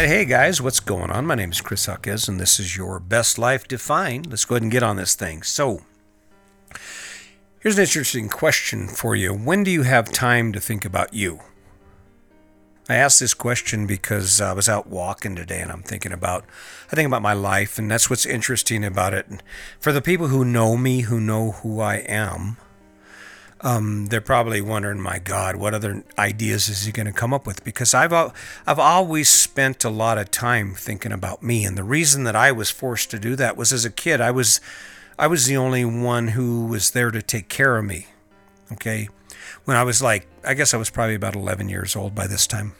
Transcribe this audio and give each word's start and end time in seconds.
right, 0.00 0.08
hey 0.08 0.24
guys, 0.24 0.62
what's 0.62 0.80
going 0.80 1.10
on? 1.10 1.26
My 1.26 1.34
name 1.34 1.52
is 1.52 1.60
Chris 1.60 1.84
Huckes, 1.84 2.26
and 2.26 2.40
this 2.40 2.58
is 2.58 2.74
your 2.74 2.98
best 2.98 3.38
life 3.38 3.68
defined. 3.68 4.30
Let's 4.30 4.46
go 4.46 4.54
ahead 4.54 4.62
and 4.62 4.72
get 4.72 4.82
on 4.82 4.96
this 4.96 5.14
thing. 5.14 5.42
So, 5.42 5.82
here's 7.58 7.76
an 7.76 7.82
interesting 7.82 8.30
question 8.30 8.88
for 8.88 9.14
you. 9.14 9.34
When 9.34 9.62
do 9.62 9.70
you 9.70 9.82
have 9.82 10.10
time 10.10 10.54
to 10.54 10.60
think 10.60 10.86
about 10.86 11.12
you? 11.12 11.40
I 12.88 12.94
asked 12.94 13.20
this 13.20 13.34
question 13.34 13.86
because 13.86 14.40
I 14.40 14.54
was 14.54 14.70
out 14.70 14.86
walking 14.86 15.36
today 15.36 15.60
and 15.60 15.70
I'm 15.70 15.82
thinking 15.82 16.12
about 16.12 16.46
I 16.90 16.96
think 16.96 17.06
about 17.06 17.20
my 17.20 17.34
life 17.34 17.78
and 17.78 17.90
that's 17.90 18.08
what's 18.08 18.24
interesting 18.24 18.82
about 18.82 19.12
it. 19.12 19.28
And 19.28 19.42
for 19.78 19.92
the 19.92 20.00
people 20.00 20.28
who 20.28 20.46
know 20.46 20.78
me, 20.78 21.02
who 21.02 21.20
know 21.20 21.52
who 21.52 21.78
I 21.78 21.96
am, 21.96 22.56
um, 23.62 24.06
they're 24.06 24.20
probably 24.20 24.60
wondering, 24.60 25.00
my 25.00 25.18
God, 25.18 25.56
what 25.56 25.74
other 25.74 26.02
ideas 26.18 26.68
is 26.68 26.84
he 26.84 26.92
going 26.92 27.06
to 27.06 27.12
come 27.12 27.34
up 27.34 27.46
with? 27.46 27.62
Because 27.62 27.92
I've 27.92 28.12
I've 28.12 28.78
always 28.78 29.28
spent 29.28 29.84
a 29.84 29.90
lot 29.90 30.18
of 30.18 30.30
time 30.30 30.74
thinking 30.74 31.12
about 31.12 31.42
me, 31.42 31.64
and 31.64 31.76
the 31.76 31.84
reason 31.84 32.24
that 32.24 32.36
I 32.36 32.52
was 32.52 32.70
forced 32.70 33.10
to 33.10 33.18
do 33.18 33.36
that 33.36 33.56
was 33.56 33.72
as 33.72 33.84
a 33.84 33.90
kid, 33.90 34.20
I 34.20 34.30
was 34.30 34.60
I 35.18 35.26
was 35.26 35.46
the 35.46 35.56
only 35.56 35.84
one 35.84 36.28
who 36.28 36.66
was 36.66 36.92
there 36.92 37.10
to 37.10 37.20
take 37.20 37.48
care 37.48 37.76
of 37.76 37.84
me. 37.84 38.06
Okay, 38.72 39.08
when 39.64 39.76
I 39.76 39.84
was 39.84 40.00
like, 40.00 40.26
I 40.44 40.54
guess 40.54 40.72
I 40.72 40.78
was 40.78 40.90
probably 40.90 41.14
about 41.14 41.36
11 41.36 41.68
years 41.68 41.94
old 41.94 42.14
by 42.14 42.26
this 42.26 42.46
time. 42.46 42.72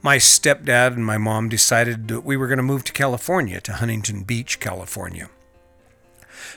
My 0.00 0.16
stepdad 0.16 0.94
and 0.94 1.04
my 1.04 1.18
mom 1.18 1.48
decided 1.48 2.08
that 2.08 2.20
we 2.20 2.36
were 2.36 2.46
going 2.46 2.58
to 2.58 2.62
move 2.62 2.84
to 2.84 2.92
California, 2.92 3.60
to 3.62 3.72
Huntington 3.74 4.22
Beach, 4.22 4.60
California. 4.60 5.28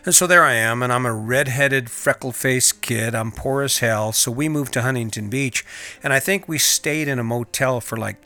And 0.05 0.13
so 0.13 0.27
there 0.27 0.43
I 0.43 0.53
am, 0.53 0.83
and 0.83 0.91
I'm 0.91 1.05
a 1.05 1.13
red-headed, 1.13 1.89
freckle-faced 1.89 2.81
kid. 2.81 3.15
I'm 3.15 3.31
poor 3.31 3.61
as 3.61 3.79
hell. 3.79 4.11
So 4.11 4.31
we 4.31 4.49
moved 4.49 4.73
to 4.73 4.81
Huntington 4.81 5.29
Beach, 5.29 5.65
and 6.03 6.13
I 6.13 6.19
think 6.19 6.47
we 6.47 6.57
stayed 6.57 7.07
in 7.07 7.19
a 7.19 7.23
motel 7.23 7.81
for 7.81 7.97
like 7.97 8.17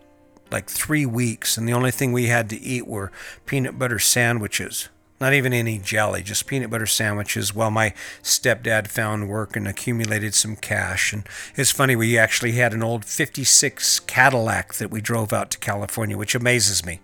like 0.51 0.69
three 0.69 1.05
weeks, 1.05 1.57
and 1.57 1.67
the 1.67 1.73
only 1.73 1.91
thing 1.91 2.13
we 2.13 2.27
had 2.27 2.49
to 2.49 2.61
eat 2.61 2.87
were 2.87 3.11
peanut 3.45 3.79
butter 3.79 3.99
sandwiches. 3.99 4.89
Not 5.19 5.33
even 5.33 5.53
any 5.53 5.79
jelly, 5.79 6.23
just 6.23 6.45
peanut 6.45 6.69
butter 6.69 6.85
sandwiches 6.85 7.55
while 7.55 7.71
my 7.71 7.93
stepdad 8.21 8.87
found 8.87 9.29
work 9.29 9.55
and 9.55 9.67
accumulated 9.67 10.33
some 10.33 10.57
cash. 10.57 11.13
And 11.13 11.27
it's 11.55 11.71
funny, 11.71 11.95
we 11.95 12.17
actually 12.17 12.53
had 12.53 12.73
an 12.73 12.83
old 12.83 13.05
56 13.05 14.01
Cadillac 14.01 14.73
that 14.75 14.91
we 14.91 14.99
drove 14.99 15.31
out 15.31 15.51
to 15.51 15.57
California, 15.57 16.17
which 16.17 16.35
amazes 16.35 16.85
me 16.85 16.99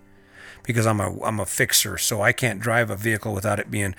because 0.64 0.86
I'm 0.86 1.00
a, 1.00 1.24
I'm 1.24 1.40
a 1.40 1.46
fixer, 1.46 1.98
so 1.98 2.22
I 2.22 2.34
can't 2.34 2.60
drive 2.60 2.90
a 2.90 2.96
vehicle 2.96 3.34
without 3.34 3.60
it 3.60 3.72
being 3.72 3.96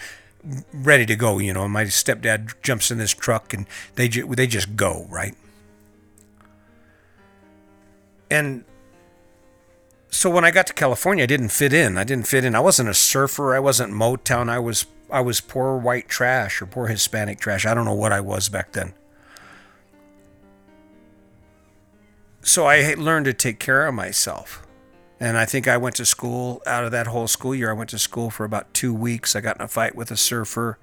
ready 0.73 1.07
to 1.07 1.17
go. 1.17 1.39
You 1.39 1.53
know, 1.53 1.69
my 1.69 1.85
stepdad 1.85 2.61
jumps 2.63 2.91
in 2.91 2.99
this 2.99 3.13
truck 3.13 3.53
and 3.55 3.67
they 3.95 4.09
ju- 4.09 4.35
they 4.35 4.47
just 4.47 4.77
go 4.77 5.07
right. 5.11 5.35
And 8.31 8.65
so 10.11 10.31
when 10.31 10.45
I 10.45 10.51
got 10.51 10.67
to 10.69 10.73
California, 10.73 11.25
I 11.25 11.27
didn't 11.27 11.51
fit 11.51 11.73
in. 11.73 11.99
I 11.99 12.05
didn't 12.05 12.27
fit 12.27 12.45
in. 12.45 12.55
I 12.55 12.61
wasn't 12.61 12.89
a 12.89 12.95
surfer. 12.95 13.55
I 13.55 13.61
wasn't 13.61 13.93
Motown. 13.93 14.49
I 14.49 14.59
was 14.59 14.87
I 15.11 15.21
was 15.21 15.41
poor 15.41 15.77
white 15.77 16.09
trash 16.09 16.63
or 16.63 16.67
poor 16.67 16.87
Hispanic 16.87 17.39
trash. 17.39 17.67
I 17.67 17.75
don't 17.75 17.85
know 17.85 17.95
what 17.95 18.13
I 18.13 18.21
was 18.21 18.49
back 18.49 18.73
then. 18.73 18.95
So 22.41 22.67
I 22.67 22.95
learned 22.95 23.27
to 23.27 23.33
take 23.33 23.59
care 23.59 23.87
of 23.87 23.95
myself. 23.95 24.67
And 25.23 25.39
I 25.39 25.45
think 25.45 25.69
I 25.69 25.77
went 25.77 25.95
to 25.97 26.05
school 26.05 26.61
out 26.67 26.83
of 26.83 26.91
that 26.91 27.07
whole 27.07 27.29
school 27.29 27.55
year. 27.55 27.71
I 27.71 27.75
went 27.75 27.91
to 27.91 27.99
school 28.01 28.29
for 28.29 28.45
about 28.45 28.75
two 28.75 28.93
weeks. 28.93 29.37
I 29.37 29.41
got 29.41 29.55
in 29.55 29.63
a 29.63 29.69
fight 29.69 29.95
with 29.95 30.11
a 30.11 30.17
surfer, 30.17 30.81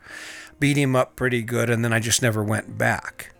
beat 0.62 0.78
him 0.78 0.96
up 0.96 1.18
pretty 1.18 1.42
good, 1.42 1.70
and 1.70 1.84
then 1.84 1.92
I 1.92 2.00
just 2.00 2.22
never 2.22 2.42
went 2.42 2.78
back. 2.78 3.34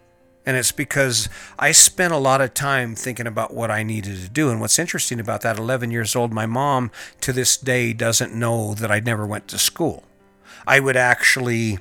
And 0.45 0.58
it's 0.58 0.73
because 0.73 1.30
I 1.58 1.72
spent 1.72 2.11
a 2.11 2.17
lot 2.17 2.41
of 2.41 2.53
time 2.53 2.95
thinking 2.95 3.28
about 3.28 3.53
what 3.53 3.72
I 3.72 3.81
needed 3.81 4.17
to 4.17 4.28
do. 4.28 4.50
And 4.50 4.59
what's 4.59 4.78
interesting 4.78 5.22
about 5.22 5.39
that, 5.39 5.58
11 5.58 5.89
years 5.89 6.17
old, 6.17 6.33
my 6.33 6.45
mom 6.45 6.91
to 7.22 7.31
this 7.31 7.56
day 7.56 7.94
doesn't 7.94 8.35
know 8.35 8.73
that 8.73 8.91
I 8.91 9.00
never 9.00 9.25
went 9.25 9.47
to 9.47 9.57
school. 9.57 10.03
I 10.68 10.81
would 10.81 10.97
actually 10.97 11.79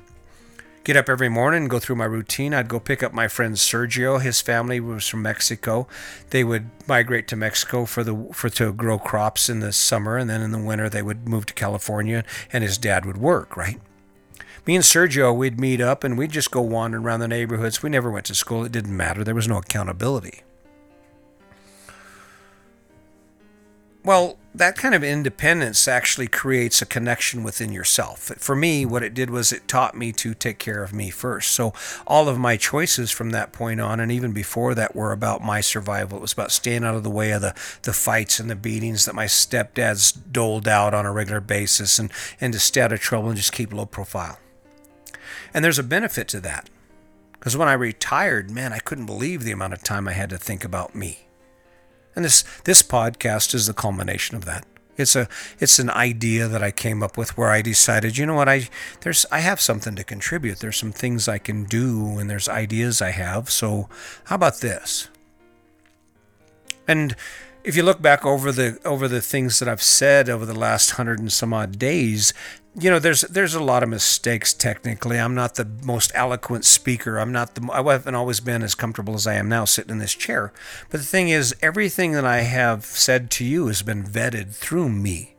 get 0.89 0.97
up 0.97 1.07
every 1.07 1.29
morning 1.29 1.61
and 1.61 1.69
go 1.69 1.77
through 1.77 1.95
my 1.95 2.05
routine. 2.05 2.51
I'd 2.51 2.67
go 2.67 2.79
pick 2.79 3.03
up 3.03 3.13
my 3.13 3.27
friend 3.27 3.53
Sergio. 3.53 4.19
His 4.19 4.41
family 4.41 4.79
was 4.79 5.07
from 5.07 5.21
Mexico. 5.21 5.87
They 6.31 6.43
would 6.43 6.71
migrate 6.87 7.27
to 7.27 7.35
Mexico 7.35 7.85
for 7.85 8.03
the 8.03 8.27
for 8.33 8.49
to 8.49 8.73
grow 8.73 8.97
crops 8.97 9.49
in 9.49 9.59
the 9.59 9.71
summer, 9.71 10.17
and 10.17 10.27
then 10.27 10.41
in 10.41 10.49
the 10.49 10.57
winter 10.57 10.89
they 10.89 11.03
would 11.03 11.29
move 11.29 11.45
to 11.45 11.53
California, 11.53 12.23
and 12.51 12.63
his 12.63 12.79
dad 12.79 13.05
would 13.05 13.17
work. 13.17 13.55
Right. 13.55 13.79
Me 14.65 14.75
and 14.75 14.83
Sergio, 14.83 15.35
we'd 15.35 15.59
meet 15.59 15.79
up 15.79 16.03
and 16.03 16.17
we'd 16.17 16.31
just 16.31 16.49
go 16.49 16.61
wandering 16.61 17.03
around 17.03 17.19
the 17.19 17.27
neighborhoods. 17.27 17.83
We 17.83 17.91
never 17.91 18.09
went 18.09 18.25
to 18.25 18.33
school. 18.33 18.65
It 18.65 18.71
didn't 18.71 18.97
matter. 18.97 19.23
There 19.23 19.35
was 19.35 19.47
no 19.47 19.57
accountability. 19.57 20.41
Well, 24.09 24.39
that 24.55 24.75
kind 24.75 24.95
of 24.95 25.03
independence 25.03 25.87
actually 25.87 26.27
creates 26.27 26.81
a 26.81 26.87
connection 26.87 27.43
within 27.43 27.71
yourself. 27.71 28.31
For 28.39 28.55
me, 28.55 28.83
what 28.83 29.03
it 29.03 29.13
did 29.13 29.29
was 29.29 29.51
it 29.51 29.67
taught 29.67 29.95
me 29.95 30.11
to 30.13 30.33
take 30.33 30.57
care 30.57 30.83
of 30.83 30.91
me 30.91 31.11
first. 31.11 31.51
So, 31.51 31.75
all 32.07 32.27
of 32.27 32.39
my 32.39 32.57
choices 32.57 33.11
from 33.11 33.29
that 33.29 33.51
point 33.51 33.79
on, 33.79 33.99
and 33.99 34.11
even 34.11 34.31
before 34.31 34.73
that, 34.73 34.95
were 34.95 35.11
about 35.11 35.43
my 35.43 35.61
survival. 35.61 36.17
It 36.17 36.21
was 36.21 36.33
about 36.33 36.51
staying 36.51 36.85
out 36.85 36.95
of 36.95 37.03
the 37.03 37.11
way 37.11 37.29
of 37.29 37.43
the, 37.43 37.53
the 37.83 37.93
fights 37.93 38.39
and 38.39 38.49
the 38.49 38.55
beatings 38.55 39.05
that 39.05 39.13
my 39.13 39.25
stepdads 39.25 40.17
doled 40.31 40.67
out 40.67 40.95
on 40.95 41.05
a 41.05 41.11
regular 41.11 41.39
basis 41.39 41.99
and, 41.99 42.11
and 42.41 42.51
to 42.53 42.59
stay 42.59 42.81
out 42.81 42.91
of 42.91 42.99
trouble 42.99 43.29
and 43.29 43.37
just 43.37 43.53
keep 43.53 43.71
low 43.71 43.85
profile. 43.85 44.39
And 45.53 45.63
there's 45.63 45.77
a 45.77 45.83
benefit 45.83 46.27
to 46.29 46.39
that. 46.39 46.67
Because 47.33 47.55
when 47.55 47.67
I 47.67 47.73
retired, 47.73 48.49
man, 48.49 48.73
I 48.73 48.79
couldn't 48.79 49.05
believe 49.05 49.43
the 49.43 49.51
amount 49.51 49.73
of 49.73 49.83
time 49.83 50.07
I 50.07 50.13
had 50.13 50.31
to 50.31 50.39
think 50.39 50.65
about 50.65 50.95
me. 50.95 51.28
And 52.19 52.25
this 52.25 52.43
this 52.65 52.83
podcast 52.83 53.55
is 53.55 53.65
the 53.65 53.73
culmination 53.73 54.35
of 54.35 54.43
that. 54.43 54.65
It's 54.97 55.15
a 55.15 55.29
it's 55.57 55.79
an 55.79 55.89
idea 55.89 56.49
that 56.49 56.61
I 56.61 56.69
came 56.69 57.01
up 57.01 57.17
with 57.17 57.37
where 57.37 57.49
I 57.49 57.61
decided, 57.61 58.17
you 58.17 58.25
know 58.25 58.33
what, 58.33 58.49
I 58.49 58.67
there's 58.99 59.25
I 59.31 59.39
have 59.39 59.61
something 59.61 59.95
to 59.95 60.03
contribute. 60.03 60.59
There's 60.59 60.75
some 60.75 60.91
things 60.91 61.29
I 61.29 61.37
can 61.37 61.63
do 61.63 62.19
and 62.19 62.29
there's 62.29 62.49
ideas 62.49 63.01
I 63.01 63.11
have. 63.11 63.49
So 63.49 63.87
how 64.25 64.35
about 64.35 64.59
this? 64.59 65.07
And 66.89 67.15
if 67.63 67.77
you 67.77 67.83
look 67.83 68.01
back 68.01 68.25
over 68.25 68.51
the 68.51 68.77
over 68.83 69.07
the 69.07 69.21
things 69.21 69.59
that 69.59 69.69
I've 69.69 69.81
said 69.81 70.27
over 70.27 70.45
the 70.45 70.59
last 70.59 70.91
hundred 70.91 71.19
and 71.19 71.31
some 71.31 71.53
odd 71.53 71.79
days, 71.79 72.33
you 72.81 72.89
know, 72.89 72.99
there's 72.99 73.21
there's 73.21 73.55
a 73.55 73.63
lot 73.63 73.83
of 73.83 73.89
mistakes 73.89 74.53
technically. 74.53 75.19
I'm 75.19 75.35
not 75.35 75.55
the 75.55 75.65
most 75.83 76.11
eloquent 76.15 76.65
speaker. 76.65 77.17
I'm 77.17 77.31
not 77.31 77.55
the 77.55 77.69
I 77.71 77.83
haven't 77.91 78.15
always 78.15 78.39
been 78.39 78.63
as 78.63 78.75
comfortable 78.75 79.15
as 79.15 79.27
I 79.27 79.35
am 79.35 79.49
now 79.49 79.65
sitting 79.65 79.91
in 79.91 79.99
this 79.99 80.13
chair. 80.13 80.53
But 80.89 80.99
the 80.99 81.05
thing 81.05 81.29
is, 81.29 81.55
everything 81.61 82.11
that 82.13 82.25
I 82.25 82.41
have 82.41 82.85
said 82.85 83.31
to 83.31 83.45
you 83.45 83.67
has 83.67 83.81
been 83.81 84.03
vetted 84.03 84.53
through 84.55 84.89
me. 84.89 85.35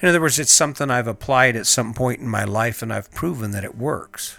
In 0.00 0.08
other 0.08 0.20
words, 0.20 0.38
it's 0.38 0.52
something 0.52 0.90
I've 0.90 1.06
applied 1.06 1.56
at 1.56 1.66
some 1.66 1.94
point 1.94 2.20
in 2.20 2.28
my 2.28 2.44
life 2.44 2.82
and 2.82 2.92
I've 2.92 3.10
proven 3.10 3.50
that 3.52 3.64
it 3.64 3.76
works. 3.76 4.38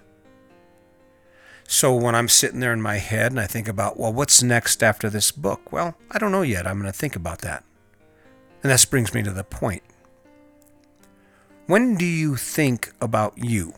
So 1.68 1.94
when 1.94 2.16
I'm 2.16 2.30
sitting 2.30 2.62
there 2.62 2.74
in 2.74 2.82
my 2.82 2.98
head 2.98 3.32
and 3.32 3.40
I 3.40 3.46
think 3.46 3.68
about, 3.68 4.00
well, 4.00 4.12
what's 4.12 4.42
next 4.42 4.82
after 4.82 5.10
this 5.10 5.32
book? 5.32 5.72
Well, 5.72 5.96
I 6.10 6.18
don't 6.18 6.32
know 6.32 6.42
yet. 6.42 6.66
I'm 6.66 6.80
going 6.80 6.92
to 6.92 6.98
think 6.98 7.16
about 7.16 7.40
that. 7.40 7.64
And 8.64 8.72
that 8.72 8.86
brings 8.90 9.14
me 9.14 9.22
to 9.22 9.32
the 9.32 9.44
point. 9.44 9.84
When 11.70 11.98
do 11.98 12.06
you 12.06 12.36
think 12.36 12.94
about 13.00 13.38
you? 13.38 13.76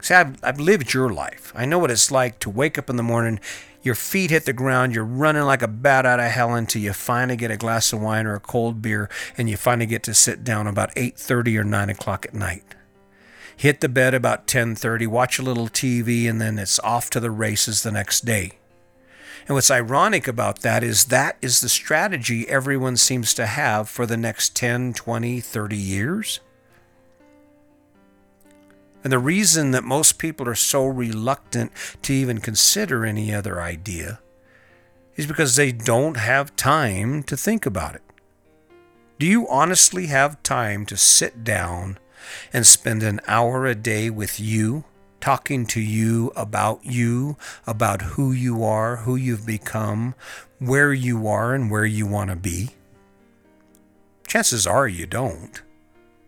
See, 0.00 0.14
I've, 0.14 0.42
I've 0.42 0.58
lived 0.58 0.94
your 0.94 1.10
life. 1.10 1.52
I 1.54 1.66
know 1.66 1.78
what 1.78 1.90
it's 1.90 2.10
like 2.10 2.38
to 2.38 2.48
wake 2.48 2.78
up 2.78 2.88
in 2.88 2.96
the 2.96 3.02
morning, 3.02 3.38
your 3.82 3.94
feet 3.94 4.30
hit 4.30 4.46
the 4.46 4.54
ground, 4.54 4.94
you're 4.94 5.04
running 5.04 5.42
like 5.42 5.60
a 5.60 5.68
bat 5.68 6.06
out 6.06 6.20
of 6.20 6.30
hell 6.30 6.54
until 6.54 6.80
you 6.80 6.94
finally 6.94 7.36
get 7.36 7.50
a 7.50 7.58
glass 7.58 7.92
of 7.92 8.00
wine 8.00 8.24
or 8.24 8.34
a 8.34 8.40
cold 8.40 8.80
beer, 8.80 9.10
and 9.36 9.50
you 9.50 9.58
finally 9.58 9.84
get 9.84 10.02
to 10.04 10.14
sit 10.14 10.42
down 10.42 10.66
about 10.66 10.94
8.30 10.94 11.58
or 11.58 11.64
9 11.64 11.90
o'clock 11.90 12.24
at 12.24 12.32
night 12.32 12.64
hit 13.56 13.80
the 13.80 13.88
bed 13.88 14.14
about 14.14 14.48
10:30, 14.48 15.06
watch 15.06 15.38
a 15.38 15.42
little 15.42 15.68
TV 15.68 16.28
and 16.28 16.40
then 16.40 16.58
it's 16.58 16.80
off 16.80 17.08
to 17.10 17.20
the 17.20 17.30
races 17.30 17.82
the 17.82 17.92
next 17.92 18.24
day. 18.24 18.52
And 19.46 19.54
what's 19.54 19.70
ironic 19.70 20.26
about 20.26 20.62
that 20.62 20.82
is 20.82 21.04
that 21.04 21.36
is 21.42 21.60
the 21.60 21.68
strategy 21.68 22.48
everyone 22.48 22.96
seems 22.96 23.34
to 23.34 23.46
have 23.46 23.88
for 23.88 24.06
the 24.06 24.16
next 24.16 24.56
10, 24.56 24.94
20, 24.94 25.40
30 25.40 25.76
years. 25.76 26.40
And 29.04 29.12
the 29.12 29.18
reason 29.18 29.72
that 29.72 29.84
most 29.84 30.18
people 30.18 30.48
are 30.48 30.54
so 30.54 30.86
reluctant 30.86 31.70
to 32.02 32.14
even 32.14 32.40
consider 32.40 33.04
any 33.04 33.34
other 33.34 33.60
idea 33.60 34.18
is 35.14 35.26
because 35.26 35.54
they 35.54 35.70
don't 35.72 36.16
have 36.16 36.56
time 36.56 37.22
to 37.24 37.36
think 37.36 37.66
about 37.66 37.94
it. 37.94 38.02
Do 39.18 39.26
you 39.26 39.46
honestly 39.48 40.06
have 40.06 40.42
time 40.42 40.86
to 40.86 40.96
sit 40.96 41.44
down 41.44 41.98
and 42.52 42.66
spend 42.66 43.02
an 43.02 43.20
hour 43.28 43.66
a 43.66 43.74
day 43.74 44.08
with 44.08 44.40
you, 44.40 44.84
talking 45.20 45.66
to 45.66 45.80
you 45.80 46.32
about 46.34 46.84
you, 46.84 47.36
about 47.66 48.02
who 48.02 48.32
you 48.32 48.64
are, 48.64 48.96
who 48.96 49.16
you've 49.16 49.46
become, 49.46 50.14
where 50.58 50.92
you 50.92 51.28
are, 51.28 51.54
and 51.54 51.70
where 51.70 51.84
you 51.84 52.06
want 52.06 52.30
to 52.30 52.36
be? 52.36 52.70
Chances 54.26 54.66
are 54.66 54.88
you 54.88 55.06
don't. 55.06 55.62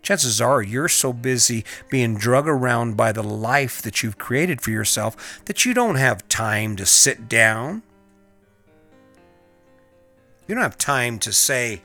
Chances 0.06 0.40
are 0.40 0.62
you're 0.62 0.86
so 0.86 1.12
busy 1.12 1.64
being 1.90 2.14
drug 2.14 2.46
around 2.46 2.96
by 2.96 3.10
the 3.10 3.24
life 3.24 3.82
that 3.82 4.04
you've 4.04 4.18
created 4.18 4.60
for 4.60 4.70
yourself 4.70 5.44
that 5.46 5.64
you 5.64 5.74
don't 5.74 5.96
have 5.96 6.28
time 6.28 6.76
to 6.76 6.86
sit 6.86 7.28
down. 7.28 7.82
You 10.46 10.54
don't 10.54 10.62
have 10.62 10.78
time 10.78 11.18
to 11.18 11.32
say, 11.32 11.82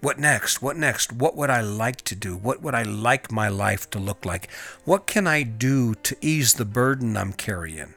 What 0.00 0.20
next? 0.20 0.62
What 0.62 0.76
next? 0.76 1.12
What 1.12 1.34
would 1.34 1.50
I 1.50 1.62
like 1.62 2.02
to 2.02 2.14
do? 2.14 2.36
What 2.36 2.62
would 2.62 2.76
I 2.76 2.84
like 2.84 3.32
my 3.32 3.48
life 3.48 3.90
to 3.90 3.98
look 3.98 4.24
like? 4.24 4.48
What 4.84 5.08
can 5.08 5.26
I 5.26 5.42
do 5.42 5.96
to 5.96 6.16
ease 6.20 6.54
the 6.54 6.64
burden 6.64 7.16
I'm 7.16 7.32
carrying? 7.32 7.94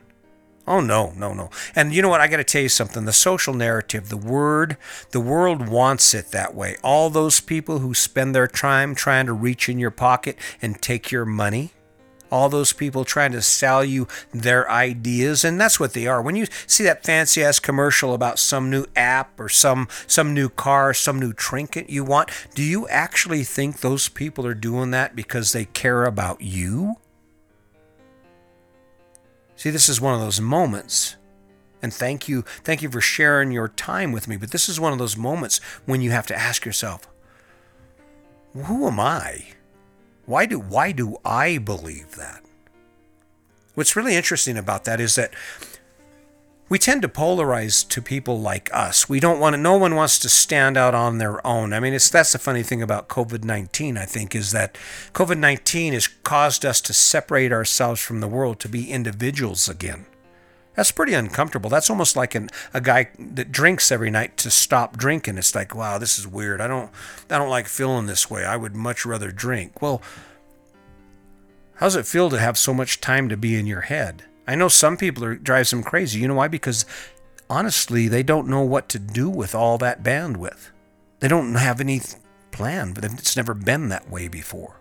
Oh 0.66 0.80
no, 0.80 1.12
no, 1.18 1.34
no. 1.34 1.50
And 1.76 1.94
you 1.94 2.02
know 2.02 2.10
what? 2.10 2.22
I 2.22 2.28
got 2.28 2.38
to 2.38 2.44
tell 2.44 2.62
you 2.62 2.70
something. 2.70 3.04
The 3.04 3.14
social 3.14 3.54
narrative, 3.54 4.10
the 4.10 4.18
word, 4.18 4.78
the 5.12 5.20
world 5.20 5.68
wants 5.68 6.14
it 6.14 6.32
that 6.32 6.56
way. 6.56 6.78
All 6.84 7.10
those 7.10 7.42
people 7.42 7.80
who 7.80 7.94
spend 7.94 8.34
their 8.34 8.48
time 8.48 8.96
trying 8.96 9.26
to 9.26 9.34
reach 9.34 9.68
in 9.68 9.78
your 9.78 9.92
pocket 9.92 10.38
and 10.62 10.82
take 10.82 11.12
your 11.12 11.26
money, 11.26 11.74
all 12.34 12.48
those 12.50 12.72
people 12.72 13.04
trying 13.04 13.32
to 13.34 13.42
sell 13.42 13.84
you 13.84 14.08
their 14.34 14.70
ideas 14.72 15.44
and 15.44 15.62
that's 15.62 15.80
what 15.80 15.94
they 15.94 16.08
are 16.08 16.20
when 16.20 16.36
you 16.36 16.48
see 16.66 16.84
that 16.84 17.04
fancy 17.04 17.44
ass 17.44 17.60
commercial 17.60 18.12
about 18.12 18.40
some 18.40 18.72
new 18.72 18.86
app 18.96 19.40
or 19.40 19.48
some 19.48 19.88
some 20.08 20.34
new 20.34 20.50
car 20.50 20.96
some 20.96 21.20
new 21.20 21.32
trinket 21.32 21.92
you 21.92 22.04
want 22.04 22.32
do 22.56 22.64
you 22.64 22.88
actually 22.88 23.44
think 23.44 23.82
those 23.82 24.10
people 24.10 24.48
are 24.48 24.56
doing 24.56 24.90
that 24.90 25.16
because 25.16 25.52
they 25.52 25.66
care 25.66 26.06
about 26.06 26.42
you 26.42 26.96
see 29.56 29.70
this 29.70 29.90
is 29.90 30.02
one 30.02 30.14
of 30.14 30.20
those 30.20 30.42
moments 30.42 31.16
and 31.82 31.94
thank 31.94 32.28
you 32.28 32.44
thank 32.64 32.82
you 32.82 32.90
for 32.90 33.02
sharing 33.02 33.52
your 33.52 33.68
time 33.68 34.12
with 34.12 34.28
me 34.28 34.38
but 34.38 34.52
this 34.52 34.70
is 34.70 34.80
one 34.80 34.94
of 34.94 35.00
those 35.00 35.18
moments 35.18 35.60
when 35.86 36.02
you 36.02 36.12
have 36.12 36.28
to 36.28 36.36
ask 36.36 36.66
yourself 36.66 37.08
who 38.54 38.88
am 38.88 39.00
i 39.00 39.54
why 40.26 40.46
do 40.46 40.60
why 40.60 40.92
do 40.92 41.18
I 41.26 41.58
believe 41.58 42.16
that? 42.16 42.44
What's 43.76 43.96
really 43.96 44.16
interesting 44.16 44.58
about 44.58 44.86
that 44.86 45.02
is 45.02 45.16
that 45.16 45.34
we 46.70 46.80
tend 46.80 47.02
to 47.02 47.08
polarize 47.08 47.88
to 47.90 48.02
people 48.02 48.40
like 48.40 48.74
us. 48.74 49.10
We 49.10 49.20
don't 49.20 49.40
want 49.40 49.54
to, 49.54 49.62
no 49.62 49.78
one 49.78 49.96
wants 49.96 50.18
to 50.20 50.30
stand 50.30 50.78
out 50.78 50.96
on 50.96 51.18
their 51.18 51.46
own. 51.46 51.74
I 51.74 51.80
mean, 51.80 51.94
it's 51.94 52.10
that's 52.10 52.32
the 52.32 52.40
funny 52.40 52.64
thing 52.64 52.82
about 52.82 53.10
COVID-19, 53.10 53.98
I 53.98 54.06
think, 54.06 54.34
is 54.34 54.52
that 54.52 54.78
COVID-19 55.14 55.94
has 55.94 56.08
caused 56.08 56.66
us 56.66 56.82
to 56.82 56.94
separate 56.94 57.52
ourselves 57.52 58.02
from 58.02 58.22
the 58.22 58.28
world 58.28 58.60
to 58.62 58.70
be 58.70 58.90
individuals 58.90 59.68
again. 59.68 60.06
That's 60.76 60.92
pretty 60.92 61.14
uncomfortable. 61.14 61.70
That's 61.70 61.90
almost 61.90 62.16
like 62.16 62.34
an, 62.34 62.50
a 62.74 62.82
guy 62.82 63.10
that 63.20 63.52
drinks 63.52 63.92
every 63.92 64.10
night 64.10 64.38
to 64.38 64.50
stop 64.50 64.98
drinking. 64.98 65.38
It's 65.38 65.54
like, 65.54 65.76
wow, 65.76 66.00
this 66.00 66.18
is 66.18 66.28
weird. 66.28 66.62
I 66.62 66.68
don't, 66.68 66.90
I 67.30 67.38
don't 67.38 67.50
like 67.50 67.68
feeling 67.68 68.08
this 68.08 68.30
way. 68.30 68.44
I 68.44 68.56
would 68.56 68.76
much 68.76 69.06
rather 69.06 69.32
drink. 69.32 69.82
Well, 69.82 70.02
how 71.76 71.88
does 71.88 71.96
it 71.96 72.08
feel 72.08 72.30
to 72.30 72.40
have 72.40 72.58
so 72.58 72.74
much 72.74 73.02
time 73.02 73.30
to 73.30 73.38
be 73.38 73.56
in 73.56 73.68
your 73.68 73.82
head? 73.82 74.24
I 74.48 74.56
know 74.56 74.68
some 74.68 74.98
people 74.98 75.24
are 75.24 75.36
drives 75.36 75.70
them 75.72 75.84
crazy. 75.84 76.20
You 76.20 76.28
know 76.28 76.36
why? 76.36 76.48
Because 76.48 76.86
honestly, 77.50 78.08
they 78.08 78.24
don't 78.24 78.48
know 78.48 78.62
what 78.62 78.90
to 78.90 79.00
do 79.00 79.30
with 79.30 79.56
all 79.56 79.78
that 79.78 80.04
bandwidth. 80.04 80.72
They 81.20 81.28
don't 81.28 81.56
have 81.56 81.80
any 81.80 82.02
plan, 82.52 82.94
but 82.94 83.06
it's 83.06 83.38
never 83.38 83.54
been 83.54 83.90
that 83.90 84.10
way 84.10 84.28
before. 84.28 84.80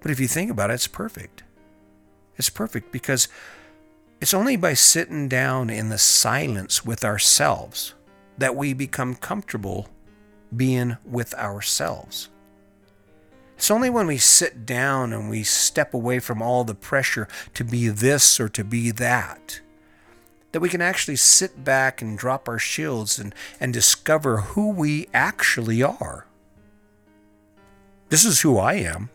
But 0.00 0.10
if 0.10 0.20
you 0.20 0.28
think 0.28 0.50
about 0.50 0.70
it, 0.70 0.74
it's 0.74 0.86
perfect. 0.86 1.42
It's 2.36 2.50
perfect 2.50 2.92
because 2.92 3.28
it's 4.20 4.34
only 4.34 4.56
by 4.56 4.74
sitting 4.74 5.28
down 5.28 5.68
in 5.68 5.88
the 5.88 5.98
silence 5.98 6.84
with 6.84 7.04
ourselves 7.04 7.94
that 8.38 8.56
we 8.56 8.72
become 8.72 9.14
comfortable 9.14 9.88
being 10.54 10.96
with 11.04 11.34
ourselves. 11.34 12.28
It's 13.56 13.70
only 13.70 13.90
when 13.90 14.06
we 14.06 14.18
sit 14.18 14.64
down 14.64 15.12
and 15.12 15.28
we 15.28 15.42
step 15.42 15.94
away 15.94 16.18
from 16.18 16.40
all 16.40 16.64
the 16.64 16.74
pressure 16.74 17.26
to 17.54 17.64
be 17.64 17.88
this 17.88 18.38
or 18.38 18.48
to 18.50 18.62
be 18.62 18.90
that 18.92 19.60
that 20.56 20.60
we 20.60 20.68
can 20.70 20.80
actually 20.80 21.16
sit 21.16 21.64
back 21.64 22.00
and 22.00 22.16
drop 22.16 22.48
our 22.48 22.58
shields 22.58 23.18
and, 23.18 23.34
and 23.60 23.74
discover 23.74 24.38
who 24.38 24.70
we 24.70 25.06
actually 25.12 25.82
are. 25.82 26.24
This 28.08 28.24
is 28.24 28.40
who 28.40 28.56
I 28.56 28.74
am 28.74 29.10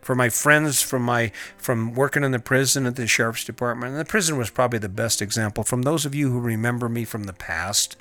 for 0.00 0.16
my 0.16 0.28
friends 0.28 0.82
from 0.82 1.02
my 1.02 1.30
from 1.56 1.94
working 1.94 2.24
in 2.24 2.32
the 2.32 2.38
prison 2.38 2.86
at 2.86 2.96
the 2.96 3.06
sheriff's 3.06 3.44
department. 3.44 3.92
And 3.92 4.00
the 4.00 4.04
prison 4.04 4.36
was 4.36 4.50
probably 4.50 4.80
the 4.80 4.88
best 4.88 5.22
example. 5.22 5.62
From 5.62 5.82
those 5.82 6.04
of 6.04 6.14
you 6.14 6.30
who 6.30 6.40
remember 6.40 6.88
me 6.88 7.04
from 7.04 7.24
the 7.24 7.32
past, 7.32 7.96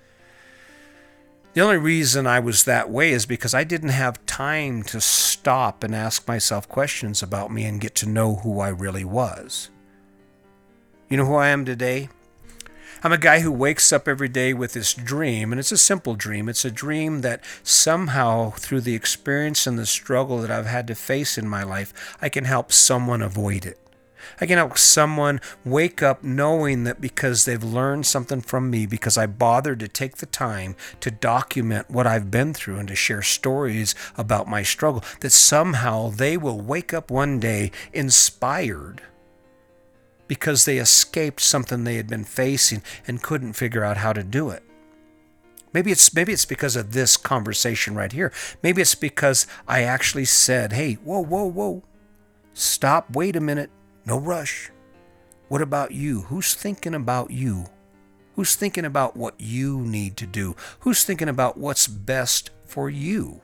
the 1.54 1.62
only 1.62 1.78
reason 1.78 2.26
I 2.26 2.40
was 2.40 2.64
that 2.64 2.90
way 2.90 3.12
is 3.12 3.26
because 3.26 3.54
I 3.54 3.64
didn't 3.64 3.90
have 3.90 4.26
time 4.26 4.84
to 4.84 5.00
stop 5.00 5.84
and 5.84 5.94
ask 5.94 6.28
myself 6.28 6.68
questions 6.68 7.22
about 7.22 7.52
me 7.52 7.66
and 7.66 7.82
get 7.82 7.96
to 7.96 8.10
know 8.10 8.36
who 8.36 8.60
I 8.60 8.70
really 8.70 9.06
was. 9.06 9.70
You 11.10 11.18
know 11.18 11.26
who 11.26 11.36
I 11.36 11.50
am 11.50 11.64
today? 11.64 12.10
I'm 13.04 13.12
a 13.12 13.18
guy 13.18 13.42
who 13.42 13.52
wakes 13.52 13.92
up 13.92 14.08
every 14.08 14.30
day 14.30 14.54
with 14.54 14.72
this 14.72 14.94
dream, 14.94 15.52
and 15.52 15.60
it's 15.60 15.74
a 15.74 15.78
simple 15.78 16.16
dream. 16.16 16.48
It's 16.48 16.64
a 16.64 16.72
dream 16.72 17.20
that 17.20 17.44
somehow, 17.62 18.52
through 18.52 18.82
the 18.82 18.96
experience 18.96 19.68
and 19.68 19.78
the 19.78 19.86
struggle 19.86 20.40
that 20.40 20.50
I've 20.50 20.68
had 20.68 20.88
to 20.88 20.96
face 20.96 21.38
in 21.38 21.48
my 21.48 21.64
life, 21.64 22.16
I 22.22 22.30
can 22.30 22.46
help 22.46 22.72
someone 22.72 23.22
avoid 23.22 23.66
it. 23.66 23.78
I 24.40 24.46
can 24.46 24.58
help 24.58 24.78
someone 24.78 25.42
wake 25.64 26.02
up 26.02 26.24
knowing 26.24 26.84
that 26.84 27.02
because 27.02 27.46
they've 27.46 27.64
learned 27.64 28.06
something 28.06 28.42
from 28.42 28.70
me, 28.70 28.86
because 28.86 29.18
I 29.18 29.26
bothered 29.26 29.80
to 29.80 29.88
take 29.88 30.18
the 30.18 30.26
time 30.26 30.76
to 31.02 31.12
document 31.12 31.90
what 31.90 32.08
I've 32.08 32.32
been 32.32 32.54
through 32.54 32.78
and 32.78 32.88
to 32.88 32.96
share 32.96 33.22
stories 33.22 33.96
about 34.18 34.48
my 34.48 34.64
struggle, 34.64 35.04
that 35.22 35.32
somehow 35.32 36.10
they 36.10 36.38
will 36.38 36.60
wake 36.60 36.94
up 36.94 37.12
one 37.12 37.40
day 37.40 37.72
inspired 37.94 39.02
because 40.28 40.66
they 40.66 40.78
escaped 40.78 41.42
something 41.42 41.84
they 41.84 41.96
had 41.96 42.08
been 42.08 42.24
facing 42.24 42.82
and 43.08 43.22
couldn't 43.22 43.54
figure 43.54 43.84
out 43.84 43.98
how 43.98 44.14
to 44.14 44.24
do 44.24 44.50
it. 44.50 44.64
Maybe 45.74 45.92
it's 45.92 46.14
maybe 46.14 46.32
it's 46.32 46.46
because 46.46 46.76
of 46.76 46.94
this 46.94 47.18
conversation 47.18 47.96
right 47.96 48.12
here. 48.12 48.32
Maybe 48.62 48.82
it's 48.82 48.96
because 48.96 49.48
I 49.68 49.82
actually 49.82 50.26
said, 50.26 50.74
"Hey, 50.74 50.94
whoa, 50.96 51.20
whoa, 51.22 51.46
whoa. 51.46 51.84
Stop, 52.54 53.16
wait 53.16 53.36
a 53.36 53.42
minute. 53.42 53.72
No 54.06 54.20
rush. 54.20 54.72
What 55.48 55.62
about 55.62 55.92
you? 55.92 56.22
Who's 56.22 56.54
thinking 56.54 56.94
about 56.94 57.32
you? 57.32 57.66
Who's 58.36 58.56
thinking 58.56 58.86
about 58.86 59.16
what 59.16 59.36
you 59.38 59.82
need 59.82 60.18
to 60.18 60.26
do? 60.26 60.56
Who's 60.80 61.04
thinking 61.04 61.30
about 61.30 61.58
what's 61.58 61.88
best 61.88 62.50
for 62.66 62.90
you?" 62.90 63.42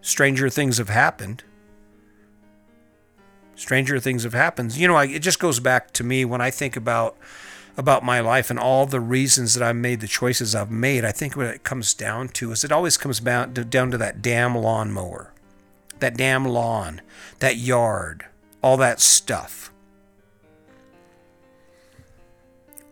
Stranger 0.00 0.48
things 0.48 0.78
have 0.78 0.88
happened 0.88 1.44
stranger 3.62 4.00
things 4.00 4.24
have 4.24 4.34
happened. 4.34 4.76
You 4.76 4.88
know, 4.88 4.96
I, 4.96 5.06
it 5.06 5.20
just 5.20 5.38
goes 5.38 5.60
back 5.60 5.92
to 5.92 6.04
me 6.04 6.24
when 6.24 6.40
I 6.40 6.50
think 6.50 6.76
about 6.76 7.16
about 7.74 8.04
my 8.04 8.20
life 8.20 8.50
and 8.50 8.58
all 8.58 8.84
the 8.84 9.00
reasons 9.00 9.54
that 9.54 9.66
I've 9.66 9.76
made 9.76 10.00
the 10.00 10.06
choices 10.06 10.54
I've 10.54 10.70
made. 10.70 11.06
I 11.06 11.12
think 11.12 11.36
what 11.36 11.46
it 11.46 11.64
comes 11.64 11.94
down 11.94 12.28
to 12.30 12.52
is 12.52 12.64
it 12.64 12.72
always 12.72 12.98
comes 12.98 13.18
down 13.20 13.54
to, 13.54 13.64
down 13.64 13.90
to 13.92 13.98
that 13.98 14.20
damn 14.20 14.54
lawnmower, 14.54 15.31
that 16.02 16.16
damn 16.16 16.44
lawn, 16.44 17.00
that 17.38 17.56
yard, 17.56 18.26
all 18.60 18.76
that 18.76 19.00
stuff. 19.00 19.72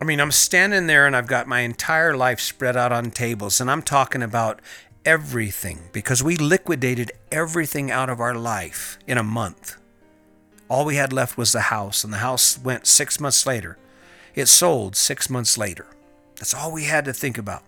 I 0.01 0.05
mean, 0.05 0.19
I'm 0.19 0.31
standing 0.31 0.87
there 0.87 1.05
and 1.05 1.15
I've 1.15 1.27
got 1.27 1.45
my 1.45 1.59
entire 1.59 2.17
life 2.17 2.39
spread 2.39 2.75
out 2.75 2.91
on 2.91 3.11
tables, 3.11 3.61
and 3.61 3.69
I'm 3.69 3.83
talking 3.83 4.23
about 4.23 4.61
everything 5.05 5.89
because 5.91 6.23
we 6.23 6.37
liquidated 6.37 7.11
everything 7.31 7.91
out 7.91 8.09
of 8.09 8.19
our 8.19 8.33
life 8.33 8.97
in 9.05 9.17
a 9.17 9.23
month. 9.23 9.75
All 10.69 10.85
we 10.85 10.95
had 10.95 11.11
left 11.11 11.37
was 11.37 11.51
the 11.51 11.61
house, 11.61 12.03
and 12.03 12.13
the 12.13 12.19
house 12.19 12.57
went 12.57 12.87
six 12.87 13.19
months 13.19 13.45
later. 13.45 13.77
It 14.35 14.47
sold 14.47 14.95
six 14.95 15.29
months 15.29 15.57
later. 15.57 15.85
That's 16.37 16.53
all 16.53 16.71
we 16.71 16.85
had 16.85 17.05
to 17.05 17.13
think 17.13 17.37
about. 17.37 17.63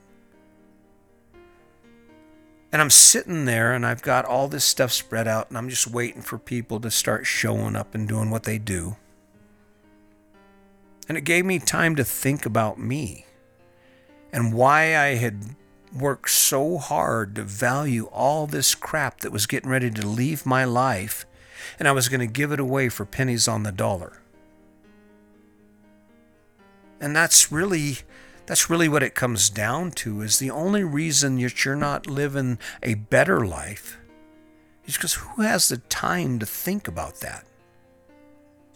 And 2.73 2.81
I'm 2.81 2.89
sitting 2.89 3.45
there 3.45 3.71
and 3.73 3.85
I've 3.85 4.01
got 4.01 4.25
all 4.25 4.47
this 4.47 4.65
stuff 4.65 4.91
spread 4.91 5.27
out, 5.27 5.47
and 5.47 5.57
I'm 5.59 5.69
just 5.69 5.85
waiting 5.85 6.23
for 6.23 6.39
people 6.39 6.79
to 6.79 6.89
start 6.89 7.27
showing 7.27 7.75
up 7.75 7.93
and 7.93 8.07
doing 8.07 8.31
what 8.31 8.43
they 8.43 8.57
do. 8.57 8.97
And 11.07 11.15
it 11.15 11.21
gave 11.21 11.45
me 11.45 11.59
time 11.59 11.95
to 11.97 12.03
think 12.03 12.47
about 12.47 12.79
me 12.79 13.27
and 14.31 14.53
why 14.53 14.97
I 14.97 15.15
had 15.15 15.55
worked 15.95 16.31
so 16.31 16.79
hard 16.79 17.35
to 17.35 17.43
value 17.43 18.05
all 18.05 18.47
this 18.47 18.73
crap 18.73 19.19
that 19.19 19.31
was 19.31 19.45
getting 19.45 19.69
ready 19.69 19.91
to 19.91 20.07
leave 20.07 20.43
my 20.43 20.65
life 20.65 21.27
and 21.77 21.87
I 21.87 21.91
was 21.91 22.09
going 22.09 22.21
to 22.21 22.27
give 22.27 22.51
it 22.51 22.59
away 22.59 22.89
for 22.89 23.05
pennies 23.05 23.47
on 23.47 23.61
the 23.61 23.71
dollar. 23.71 24.21
And 26.99 27.15
that's 27.15 27.51
really 27.51 27.97
that's 28.45 28.69
really 28.69 28.89
what 28.89 29.03
it 29.03 29.15
comes 29.15 29.50
down 29.50 29.91
to 29.91 30.21
is 30.21 30.39
the 30.39 30.51
only 30.51 30.83
reason 30.83 31.39
that 31.39 31.63
you're 31.63 31.75
not 31.75 32.07
living 32.07 32.59
a 32.81 32.95
better 32.95 33.45
life 33.45 33.97
is 34.85 34.95
because 34.95 35.13
who 35.13 35.41
has 35.41 35.69
the 35.69 35.77
time 35.77 36.39
to 36.39 36.45
think 36.45 36.88
about 36.88 37.21
that? 37.21 37.45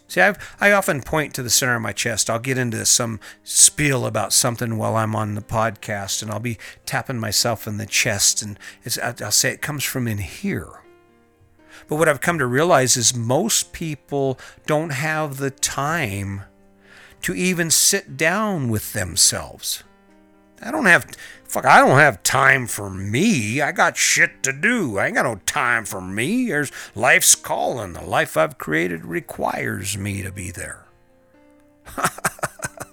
See, 0.06 0.22
I've, 0.22 0.56
I 0.58 0.72
often 0.72 1.02
point 1.02 1.34
to 1.34 1.42
the 1.42 1.50
center 1.50 1.76
of 1.76 1.82
my 1.82 1.92
chest. 1.92 2.30
I'll 2.30 2.38
get 2.38 2.56
into 2.56 2.86
some 2.86 3.20
spiel 3.44 4.06
about 4.06 4.32
something 4.32 4.78
while 4.78 4.96
I'm 4.96 5.14
on 5.14 5.34
the 5.34 5.42
podcast, 5.42 6.22
and 6.22 6.30
I'll 6.30 6.40
be 6.40 6.56
tapping 6.86 7.18
myself 7.18 7.66
in 7.66 7.76
the 7.76 7.84
chest, 7.84 8.40
and 8.40 8.58
I'll 9.22 9.30
say 9.30 9.50
it 9.50 9.60
comes 9.60 9.84
from 9.84 10.08
in 10.08 10.16
here. 10.16 10.82
But 11.88 11.96
what 11.96 12.08
I've 12.08 12.22
come 12.22 12.38
to 12.38 12.46
realize 12.46 12.96
is 12.96 13.14
most 13.14 13.74
people 13.74 14.38
don't 14.64 14.90
have 14.90 15.36
the 15.36 15.50
time 15.50 16.42
to 17.22 17.34
even 17.34 17.70
sit 17.70 18.16
down 18.16 18.68
with 18.68 18.92
themselves. 18.92 19.84
I 20.62 20.70
don't 20.70 20.86
have 20.86 21.06
fuck 21.44 21.64
I 21.64 21.78
don't 21.80 21.98
have 21.98 22.22
time 22.22 22.66
for 22.66 22.90
me. 22.90 23.60
I 23.60 23.72
got 23.72 23.96
shit 23.96 24.42
to 24.42 24.52
do. 24.52 24.98
I 24.98 25.06
ain't 25.06 25.14
got 25.14 25.24
no 25.24 25.40
time 25.46 25.84
for 25.84 26.00
me. 26.00 26.48
There's 26.48 26.72
life's 26.94 27.34
calling. 27.34 27.92
The 27.92 28.02
life 28.02 28.36
I've 28.36 28.58
created 28.58 29.04
requires 29.04 29.96
me 29.96 30.22
to 30.22 30.32
be 30.32 30.50
there. 30.50 30.84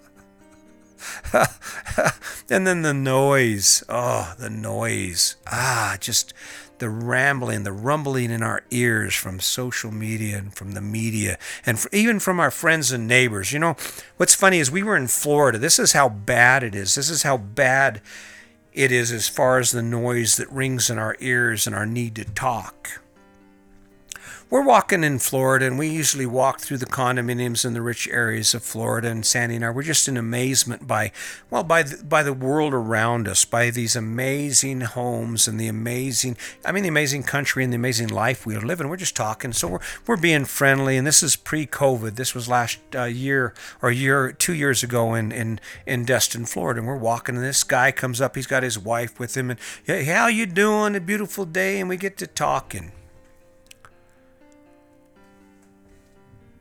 and 2.50 2.68
then 2.68 2.82
the 2.82 2.94
noise. 2.94 3.84
Oh, 3.90 4.34
the 4.38 4.50
noise. 4.50 5.36
Ah, 5.48 5.98
just 6.00 6.34
the 6.80 6.90
rambling, 6.90 7.64
the 7.64 7.72
rumbling 7.72 8.32
in 8.32 8.44
our 8.44 8.64
ears 8.70 9.16
from 9.16 9.40
social 9.40 9.92
media 9.92 10.38
and 10.38 10.54
from 10.54 10.74
the 10.74 10.82
media 10.82 11.38
and 11.66 11.84
even 11.92 12.20
from 12.20 12.40
our 12.40 12.52
friends 12.52 12.92
and 12.92 13.08
neighbors. 13.08 13.52
You 13.54 13.60
know, 13.60 13.76
what's 14.18 14.36
funny 14.36 14.60
is 14.60 14.70
we 14.70 14.84
were 14.84 14.98
in 14.98 15.08
Florida. 15.08 15.58
This 15.58 15.80
is 15.80 15.94
how 15.94 16.10
bad 16.10 16.64
it 16.64 16.76
is. 16.76 16.96
This 16.96 17.10
is 17.10 17.24
how 17.24 17.38
bad 17.38 18.02
it 18.74 18.92
is 18.92 19.12
as 19.12 19.30
far 19.30 19.60
as 19.60 19.72
the 19.72 19.82
noise 19.82 20.36
that 20.36 20.52
rings 20.52 20.90
in 20.90 20.98
our 20.98 21.16
ears 21.20 21.66
and 21.66 21.76
our 21.76 21.86
need 21.86 22.16
to 22.16 22.26
talk 22.26 23.00
we're 24.50 24.64
walking 24.64 25.04
in 25.04 25.18
Florida, 25.18 25.66
and 25.66 25.80
we 25.80 25.88
usually 25.88 26.26
walk 26.26 26.60
through 26.60 26.78
the 26.78 26.86
condominiums 26.86 27.66
in 27.66 27.74
the 27.74 27.82
rich 27.82 28.08
areas 28.08 28.54
of 28.54 28.64
Florida 28.64 29.10
and 29.10 29.26
Sandy 29.26 29.56
and 29.56 29.66
I. 29.66 29.72
We're 29.72 29.82
just 29.82 30.08
in 30.08 30.18
amazement 30.18 30.88
by, 30.88 31.12
well, 31.50 31.64
by 31.64 31.84
the, 31.84 32.04
by 32.04 32.22
the 32.22 32.34
world 32.34 32.74
around 32.74 33.28
us, 33.28 33.44
by 33.44 33.72
these 33.72 33.96
amazing 33.96 34.82
homes 34.82 35.48
and 35.48 35.60
the 35.60 35.68
amazing, 35.68 36.38
I 36.64 36.72
mean, 36.72 36.84
the 36.84 36.90
amazing 36.90 37.24
country 37.24 37.64
and 37.64 37.74
the 37.74 37.78
amazing 37.78 38.10
life 38.10 38.46
we 38.46 38.56
live 38.56 38.80
in. 38.80 38.88
We're 38.88 38.98
just 38.98 39.16
talking, 39.16 39.52
so 39.52 39.68
we're 39.68 39.80
we're 40.06 40.18
being 40.18 40.46
friendly, 40.46 40.96
and 40.96 41.08
this 41.08 41.24
is 41.24 41.36
pre-COVID. 41.36 42.16
This 42.16 42.36
was 42.36 42.48
last 42.48 42.80
uh, 42.96 43.06
year 43.06 43.54
or 43.82 43.90
year, 43.90 44.32
two 44.32 44.54
years 44.54 44.84
ago 44.84 45.16
in 45.16 45.32
in 45.32 45.60
in 45.86 46.06
Destin, 46.06 46.46
Florida, 46.46 46.80
and 46.80 46.88
we're 46.88 46.98
walking, 46.98 47.36
and 47.36 47.44
this 47.44 47.64
guy 47.64 47.92
comes 47.92 48.22
up. 48.22 48.36
He's 48.36 48.48
got 48.48 48.64
his 48.64 48.78
wife 48.78 49.20
with 49.20 49.36
him, 49.36 49.50
and 49.50 49.60
hey, 49.86 50.04
how 50.04 50.28
you 50.28 50.46
doing? 50.46 50.96
A 50.96 51.00
beautiful 51.00 51.46
day, 51.46 51.80
and 51.80 51.90
we 51.90 51.98
get 51.98 52.18
to 52.18 52.28
talking. 52.28 52.92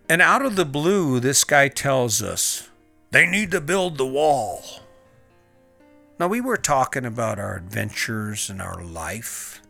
And 0.09 0.21
out 0.21 0.45
of 0.45 0.57
the 0.57 0.67
blue, 0.67 1.19
this 1.19 1.45
guy 1.45 1.69
tells 1.69 2.23
us 2.23 2.69
they 3.11 3.27
need 3.27 3.51
to 3.53 3.61
build 3.61 3.97
the 3.97 4.07
wall. 4.07 4.63
Now, 6.19 6.29
we 6.29 6.41
were 6.41 6.57
talking 6.57 7.05
about 7.05 7.39
our 7.39 7.57
adventures 7.57 8.49
and 8.49 8.63
our 8.63 8.83
life 8.85 9.61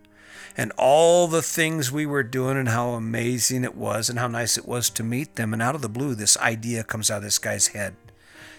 and 0.57 0.73
all 0.77 1.27
the 1.27 1.43
things 1.43 1.91
we 1.91 2.05
were 2.05 2.23
doing 2.23 2.57
and 2.57 2.69
how 2.69 2.91
amazing 2.91 3.65
it 3.65 3.75
was 3.75 4.11
and 4.11 4.19
how 4.19 4.29
nice 4.29 4.59
it 4.59 4.69
was 4.69 4.91
to 4.91 5.03
meet 5.03 5.37
them. 5.37 5.53
And 5.53 5.63
out 5.63 5.75
of 5.75 5.83
the 5.83 5.89
blue, 5.89 6.15
this 6.15 6.37
idea 6.39 6.85
comes 6.85 7.11
out 7.11 7.19
of 7.19 7.23
this 7.23 7.39
guy's 7.39 7.69
head. 7.69 7.97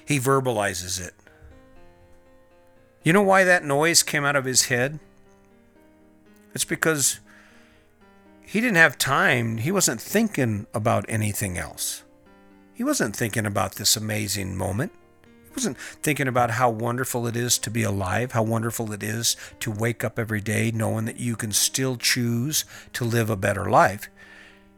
He 0.05 0.19
verbalizes 0.19 1.05
it. 1.05 1.13
You 3.03 3.13
know 3.13 3.21
why 3.21 3.43
that 3.43 3.63
noise 3.63 4.01
came 4.01 4.25
out 4.25 4.35
of 4.35 4.45
his 4.45 4.65
head? 4.65 4.99
It's 6.53 6.65
because 6.65 7.19
he 8.45 8.61
didn't 8.61 8.77
have 8.77 8.97
time. 8.97 9.57
He 9.57 9.71
wasn't 9.71 10.01
thinking 10.01 10.67
about 10.73 11.05
anything 11.09 11.57
else. 11.57 12.03
He 12.73 12.83
wasn't 12.83 13.15
thinking 13.15 13.45
about 13.45 13.75
this 13.75 13.95
amazing 13.95 14.55
moment. 14.55 14.91
He 15.23 15.51
wasn't 15.55 15.77
thinking 15.77 16.27
about 16.27 16.51
how 16.51 16.69
wonderful 16.69 17.25
it 17.27 17.35
is 17.35 17.57
to 17.59 17.69
be 17.69 17.83
alive, 17.83 18.33
how 18.33 18.43
wonderful 18.43 18.91
it 18.91 19.01
is 19.01 19.35
to 19.61 19.71
wake 19.71 20.03
up 20.03 20.19
every 20.19 20.41
day 20.41 20.71
knowing 20.71 21.05
that 21.05 21.19
you 21.19 21.35
can 21.35 21.51
still 21.51 21.95
choose 21.95 22.65
to 22.93 23.05
live 23.05 23.29
a 23.29 23.37
better 23.37 23.69
life. 23.69 24.09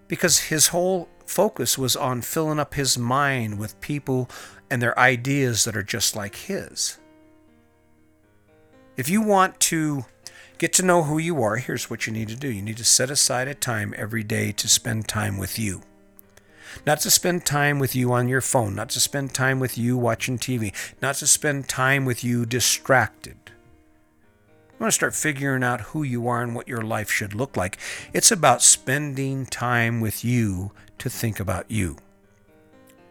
Because 0.08 0.40
his 0.40 0.68
whole 0.68 1.10
focus 1.26 1.78
was 1.78 1.96
on 1.96 2.22
filling 2.22 2.60
up 2.60 2.76
his 2.76 2.98
mind 2.98 3.60
with 3.60 3.82
people 3.82 4.30
and 4.70 4.82
their 4.82 4.98
ideas 4.98 5.64
that 5.64 5.76
are 5.76 5.84
just 5.84 6.16
like 6.16 6.36
his. 6.36 7.00
If 8.96 9.10
you 9.10 9.22
want 9.22 9.60
to 9.62 10.06
Get 10.58 10.74
to 10.74 10.84
know 10.84 11.04
who 11.04 11.20
you 11.20 11.44
are. 11.44 11.58
Here's 11.58 11.88
what 11.88 12.08
you 12.08 12.14
need 12.14 12.30
to 12.30 12.36
do 12.36 12.52
you 12.52 12.64
need 12.64 12.78
to 12.78 12.84
set 12.84 13.12
aside 13.12 13.48
a 13.48 13.54
time 13.54 13.94
every 13.96 14.24
day 14.24 14.52
to 14.54 14.68
spend 14.68 15.08
time 15.08 15.38
with 15.38 15.60
you. 15.60 15.84
Not 16.86 17.00
to 17.02 17.12
spend 17.12 17.46
time 17.46 17.78
with 17.78 17.96
you 17.96 18.12
on 18.12 18.28
your 18.28 18.42
phone, 18.42 18.74
not 18.74 18.90
to 18.90 19.00
spend 19.00 19.34
time 19.34 19.60
with 19.60 19.78
you 19.78 19.98
watching 19.98 20.38
TV, 20.40 20.74
not 21.02 21.16
to 21.16 21.28
spend 21.28 21.70
time 21.70 22.06
with 22.06 22.24
you 22.24 22.46
distracted. 22.46 23.38
You 23.48 24.84
want 24.84 24.92
to 24.92 24.96
start 24.96 25.16
figuring 25.16 25.64
out 25.64 25.82
who 25.82 26.02
you 26.04 26.28
are 26.28 26.42
and 26.42 26.56
what 26.56 26.68
your 26.68 26.82
life 26.82 27.12
should 27.12 27.36
look 27.36 27.56
like. 27.56 27.78
It's 28.14 28.32
about 28.32 28.62
spending 28.64 29.46
time 29.46 30.02
with 30.02 30.26
you 30.26 30.72
to 30.98 31.10
think 31.10 31.40
about 31.40 31.70
you. 31.70 31.98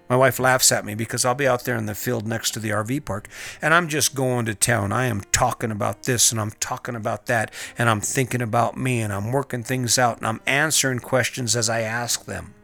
My 0.08 0.16
wife 0.16 0.38
laughs 0.38 0.70
at 0.70 0.84
me 0.84 0.94
because 0.94 1.24
I'll 1.24 1.34
be 1.34 1.48
out 1.48 1.64
there 1.64 1.76
in 1.76 1.86
the 1.86 1.94
field 1.94 2.26
next 2.26 2.52
to 2.52 2.60
the 2.60 2.70
RV 2.70 3.04
park 3.04 3.28
and 3.60 3.74
I'm 3.74 3.88
just 3.88 4.14
going 4.14 4.46
to 4.46 4.54
town. 4.54 4.92
I 4.92 5.06
am 5.06 5.22
talking 5.32 5.72
about 5.72 6.04
this 6.04 6.30
and 6.30 6.40
I'm 6.40 6.52
talking 6.60 6.94
about 6.94 7.26
that 7.26 7.52
and 7.76 7.88
I'm 7.88 8.00
thinking 8.00 8.40
about 8.40 8.76
me 8.76 9.00
and 9.00 9.12
I'm 9.12 9.32
working 9.32 9.64
things 9.64 9.98
out 9.98 10.18
and 10.18 10.26
I'm 10.26 10.40
answering 10.46 11.00
questions 11.00 11.56
as 11.56 11.68
I 11.68 11.80
ask 11.80 12.24
them. 12.24 12.54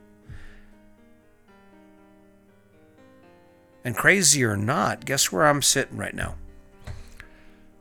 And 3.85 3.97
crazy 3.97 4.45
or 4.45 4.57
not, 4.57 5.05
guess 5.05 5.33
where 5.33 5.47
I'm 5.47 5.63
sitting 5.63 5.97
right 5.97 6.15
now? 6.15 6.37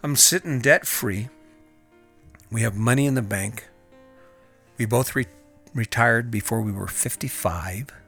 I'm 0.01 0.15
sitting 0.15 0.59
debt 0.59 0.87
free. 0.87 1.29
We 2.51 2.63
have 2.63 2.75
money 2.75 3.05
in 3.05 3.13
the 3.13 3.21
bank. 3.21 3.67
We 4.79 4.85
both 4.85 5.15
re- 5.15 5.27
retired 5.75 6.31
before 6.31 6.61
we 6.61 6.71
were 6.71 6.87
55 6.87 8.00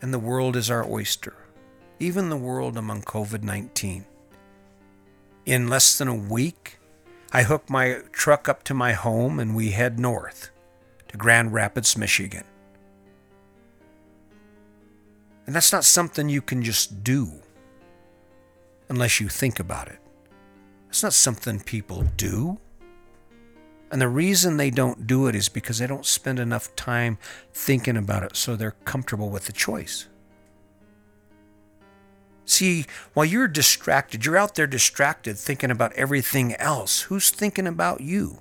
and 0.00 0.12
the 0.12 0.18
world 0.18 0.56
is 0.56 0.70
our 0.70 0.84
oyster, 0.84 1.34
even 1.98 2.28
the 2.28 2.36
world 2.36 2.76
among 2.76 3.02
COVID 3.02 3.42
19. 3.42 4.04
In 5.46 5.68
less 5.68 5.98
than 5.98 6.08
a 6.08 6.14
week, 6.14 6.78
I 7.32 7.42
hook 7.44 7.68
my 7.70 8.02
truck 8.12 8.48
up 8.48 8.62
to 8.64 8.74
my 8.74 8.92
home 8.92 9.38
and 9.38 9.54
we 9.54 9.70
head 9.70 9.98
north 9.98 10.50
to 11.08 11.16
Grand 11.16 11.52
Rapids, 11.52 11.96
Michigan. 11.96 12.44
And 15.46 15.54
that's 15.54 15.72
not 15.72 15.84
something 15.84 16.28
you 16.28 16.42
can 16.42 16.62
just 16.62 17.02
do 17.02 17.30
unless 18.88 19.20
you 19.20 19.28
think 19.28 19.58
about 19.58 19.88
it. 19.88 19.98
It's 20.88 21.02
not 21.02 21.12
something 21.12 21.60
people 21.60 22.04
do. 22.16 22.58
And 23.90 24.00
the 24.00 24.08
reason 24.08 24.56
they 24.56 24.70
don't 24.70 25.06
do 25.06 25.26
it 25.26 25.34
is 25.34 25.48
because 25.48 25.78
they 25.78 25.86
don't 25.86 26.06
spend 26.06 26.38
enough 26.38 26.74
time 26.76 27.18
thinking 27.52 27.96
about 27.96 28.22
it 28.22 28.36
so 28.36 28.54
they're 28.54 28.76
comfortable 28.84 29.30
with 29.30 29.46
the 29.46 29.52
choice. 29.52 30.06
See, 32.44 32.86
while 33.14 33.26
you're 33.26 33.48
distracted, 33.48 34.24
you're 34.24 34.36
out 34.36 34.54
there 34.54 34.66
distracted 34.66 35.38
thinking 35.38 35.70
about 35.70 35.92
everything 35.94 36.54
else. 36.56 37.02
Who's 37.02 37.30
thinking 37.30 37.66
about 37.66 38.00
you? 38.00 38.38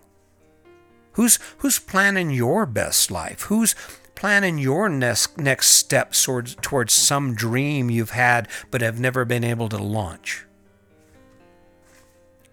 Who's 1.14 1.38
who's 1.60 1.80
planning 1.80 2.32
your 2.32 2.66
best 2.66 3.12
life? 3.12 3.44
Who's 3.44 3.76
planning 4.16 4.58
your 4.58 4.90
next 4.90 5.38
next 5.38 5.70
steps 5.70 6.24
towards 6.24 6.56
towards 6.56 6.94
some 6.94 7.36
dream 7.36 7.90
you've 7.90 8.12
had 8.12 8.48
but 8.72 8.82
have 8.82 9.00
never 9.00 9.26
been 9.26 9.44
able 9.44 9.70
to 9.70 9.78
launch? 9.78 10.46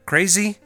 Crazy? 0.04 0.58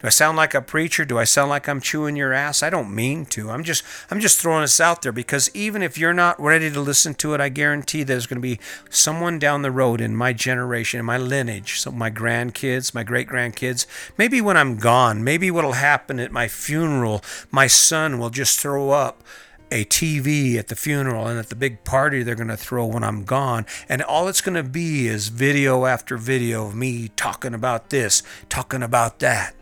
Do 0.00 0.06
I 0.06 0.10
sound 0.10 0.36
like 0.36 0.54
a 0.54 0.62
preacher? 0.62 1.04
Do 1.04 1.18
I 1.18 1.24
sound 1.24 1.50
like 1.50 1.68
I'm 1.68 1.80
chewing 1.80 2.14
your 2.14 2.32
ass? 2.32 2.62
I 2.62 2.70
don't 2.70 2.94
mean 2.94 3.26
to. 3.26 3.50
I'm 3.50 3.64
just 3.64 3.82
I'm 4.12 4.20
just 4.20 4.38
throwing 4.38 4.60
this 4.60 4.80
out 4.80 5.02
there 5.02 5.10
because 5.10 5.50
even 5.54 5.82
if 5.82 5.98
you're 5.98 6.14
not 6.14 6.40
ready 6.40 6.70
to 6.70 6.80
listen 6.80 7.14
to 7.14 7.34
it, 7.34 7.40
I 7.40 7.48
guarantee 7.48 8.04
there's 8.04 8.28
going 8.28 8.36
to 8.36 8.40
be 8.40 8.60
someone 8.90 9.40
down 9.40 9.62
the 9.62 9.72
road 9.72 10.00
in 10.00 10.14
my 10.14 10.32
generation, 10.32 11.00
in 11.00 11.06
my 11.06 11.18
lineage, 11.18 11.80
so 11.80 11.90
my 11.90 12.12
grandkids, 12.12 12.94
my 12.94 13.02
great 13.02 13.26
grandkids. 13.26 13.86
Maybe 14.16 14.40
when 14.40 14.56
I'm 14.56 14.76
gone, 14.76 15.24
maybe 15.24 15.50
what'll 15.50 15.72
happen 15.72 16.20
at 16.20 16.30
my 16.30 16.46
funeral, 16.46 17.24
my 17.50 17.66
son 17.66 18.20
will 18.20 18.30
just 18.30 18.60
throw 18.60 18.90
up 18.90 19.24
a 19.72 19.84
TV 19.84 20.56
at 20.56 20.68
the 20.68 20.76
funeral 20.76 21.26
and 21.26 21.40
at 21.40 21.48
the 21.48 21.56
big 21.56 21.82
party 21.84 22.22
they're 22.22 22.34
going 22.36 22.48
to 22.48 22.56
throw 22.56 22.86
when 22.86 23.02
I'm 23.02 23.24
gone. 23.24 23.66
And 23.88 24.00
all 24.02 24.28
it's 24.28 24.40
going 24.40 24.54
to 24.54 24.62
be 24.62 25.08
is 25.08 25.28
video 25.28 25.86
after 25.86 26.16
video 26.16 26.68
of 26.68 26.76
me 26.76 27.08
talking 27.16 27.52
about 27.52 27.90
this, 27.90 28.22
talking 28.48 28.82
about 28.82 29.18
that 29.18 29.54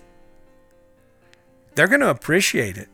they're 1.77 1.87
going 1.87 2.01
to 2.01 2.11
appreciate 2.11 2.77
it. 2.77 2.89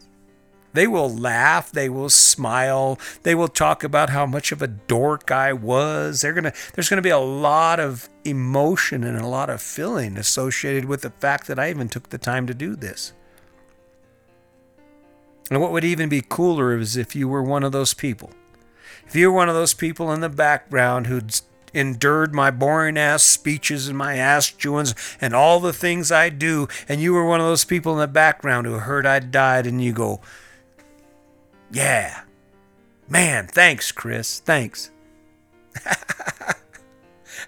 They 0.74 0.86
will 0.86 1.14
laugh, 1.14 1.70
they 1.70 1.88
will 1.88 2.08
smile, 2.08 2.98
they 3.24 3.34
will 3.34 3.48
talk 3.48 3.84
about 3.84 4.10
how 4.10 4.24
much 4.24 4.52
of 4.52 4.62
a 4.62 4.66
dork 4.66 5.30
I 5.30 5.52
was. 5.52 6.22
They're 6.22 6.32
to 6.32 6.52
there's 6.74 6.88
going 6.88 6.96
to 6.96 7.02
be 7.02 7.10
a 7.10 7.18
lot 7.18 7.78
of 7.78 8.08
emotion 8.24 9.04
and 9.04 9.18
a 9.18 9.26
lot 9.26 9.50
of 9.50 9.60
feeling 9.60 10.16
associated 10.16 10.86
with 10.86 11.02
the 11.02 11.10
fact 11.10 11.46
that 11.46 11.58
I 11.58 11.70
even 11.70 11.88
took 11.88 12.08
the 12.08 12.18
time 12.18 12.46
to 12.46 12.54
do 12.54 12.74
this. 12.74 13.12
And 15.50 15.60
what 15.60 15.72
would 15.72 15.84
even 15.84 16.08
be 16.08 16.22
cooler 16.22 16.78
is 16.78 16.96
if 16.96 17.14
you 17.14 17.28
were 17.28 17.42
one 17.42 17.62
of 17.62 17.72
those 17.72 17.92
people. 17.92 18.30
If 19.06 19.14
you 19.14 19.30
were 19.30 19.36
one 19.36 19.50
of 19.50 19.54
those 19.54 19.74
people 19.74 20.10
in 20.10 20.20
the 20.20 20.30
background 20.30 21.06
who'd 21.06 21.38
endured 21.72 22.34
my 22.34 22.50
boring 22.50 22.96
ass 22.96 23.22
speeches 23.22 23.88
and 23.88 23.96
my 23.96 24.16
ass 24.16 24.50
chewings 24.50 24.94
and 25.20 25.34
all 25.34 25.60
the 25.60 25.72
things 25.72 26.12
I 26.12 26.28
do, 26.28 26.68
and 26.88 27.00
you 27.00 27.12
were 27.12 27.24
one 27.24 27.40
of 27.40 27.46
those 27.46 27.64
people 27.64 27.92
in 27.92 27.98
the 27.98 28.08
background 28.08 28.66
who 28.66 28.74
heard 28.74 29.06
I 29.06 29.18
died, 29.18 29.66
and 29.66 29.82
you 29.82 29.92
go, 29.92 30.20
Yeah, 31.70 32.22
man, 33.08 33.46
thanks, 33.46 33.92
Chris, 33.92 34.40
thanks. 34.40 34.90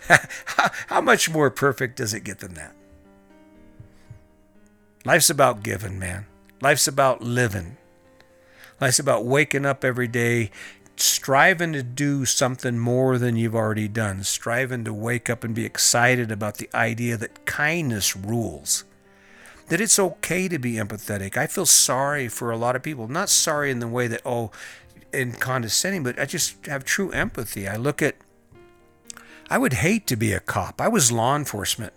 how, 0.07 0.71
how 0.89 1.01
much 1.01 1.31
more 1.31 1.51
perfect 1.51 1.97
does 1.97 2.15
it 2.15 2.25
get 2.25 2.39
than 2.39 2.55
that? 2.55 2.75
Life's 5.05 5.29
about 5.29 5.63
giving, 5.63 5.99
man. 5.99 6.27
Life's 6.63 6.89
about 6.89 7.21
living. 7.21 7.77
Life's 8.81 8.99
about 8.99 9.27
waking 9.27 9.67
up 9.67 9.85
every 9.85 10.09
day, 10.09 10.51
striving 10.97 11.73
to 11.73 11.83
do 11.83 12.25
something 12.25 12.79
more 12.79 13.19
than 13.19 13.37
you've 13.37 13.55
already 13.55 13.89
done, 13.89 14.23
striving 14.25 14.85
to 14.85 14.93
wake 14.93 15.29
up 15.29 15.45
and 15.45 15.55
be 15.55 15.65
excited 15.65 16.31
about 16.31 16.59
the 16.59 16.71
idea 16.75 17.17
that 17.17 17.47
kindness 17.47 18.17
rules. 18.17 18.85
That 19.69 19.81
it's 19.81 19.99
okay 19.99 20.47
to 20.49 20.59
be 20.59 20.75
empathetic. 20.75 21.37
I 21.37 21.47
feel 21.47 21.67
sorry 21.67 22.29
for 22.29 22.51
a 22.51 22.57
lot 22.57 22.77
of 22.77 22.83
people. 22.83 23.09
Not 23.09 23.31
sorry 23.31 23.71
in 23.71 23.79
the 23.79 23.89
way 23.89 24.07
that, 24.09 24.21
oh, 24.25 24.51
in 25.13 25.33
condescending, 25.33 26.03
but 26.03 26.19
I 26.19 26.27
just 26.27 26.67
have 26.67 26.85
true 26.85 27.11
empathy. 27.13 27.67
I 27.67 27.77
look 27.77 28.03
at, 28.03 28.17
I 29.49 29.59
would 29.59 29.75
hate 29.75 30.07
to 30.09 30.17
be 30.17 30.33
a 30.33 30.41
cop. 30.41 30.81
I 30.81 30.89
was 30.89 31.11
law 31.11 31.35
enforcement. 31.35 31.93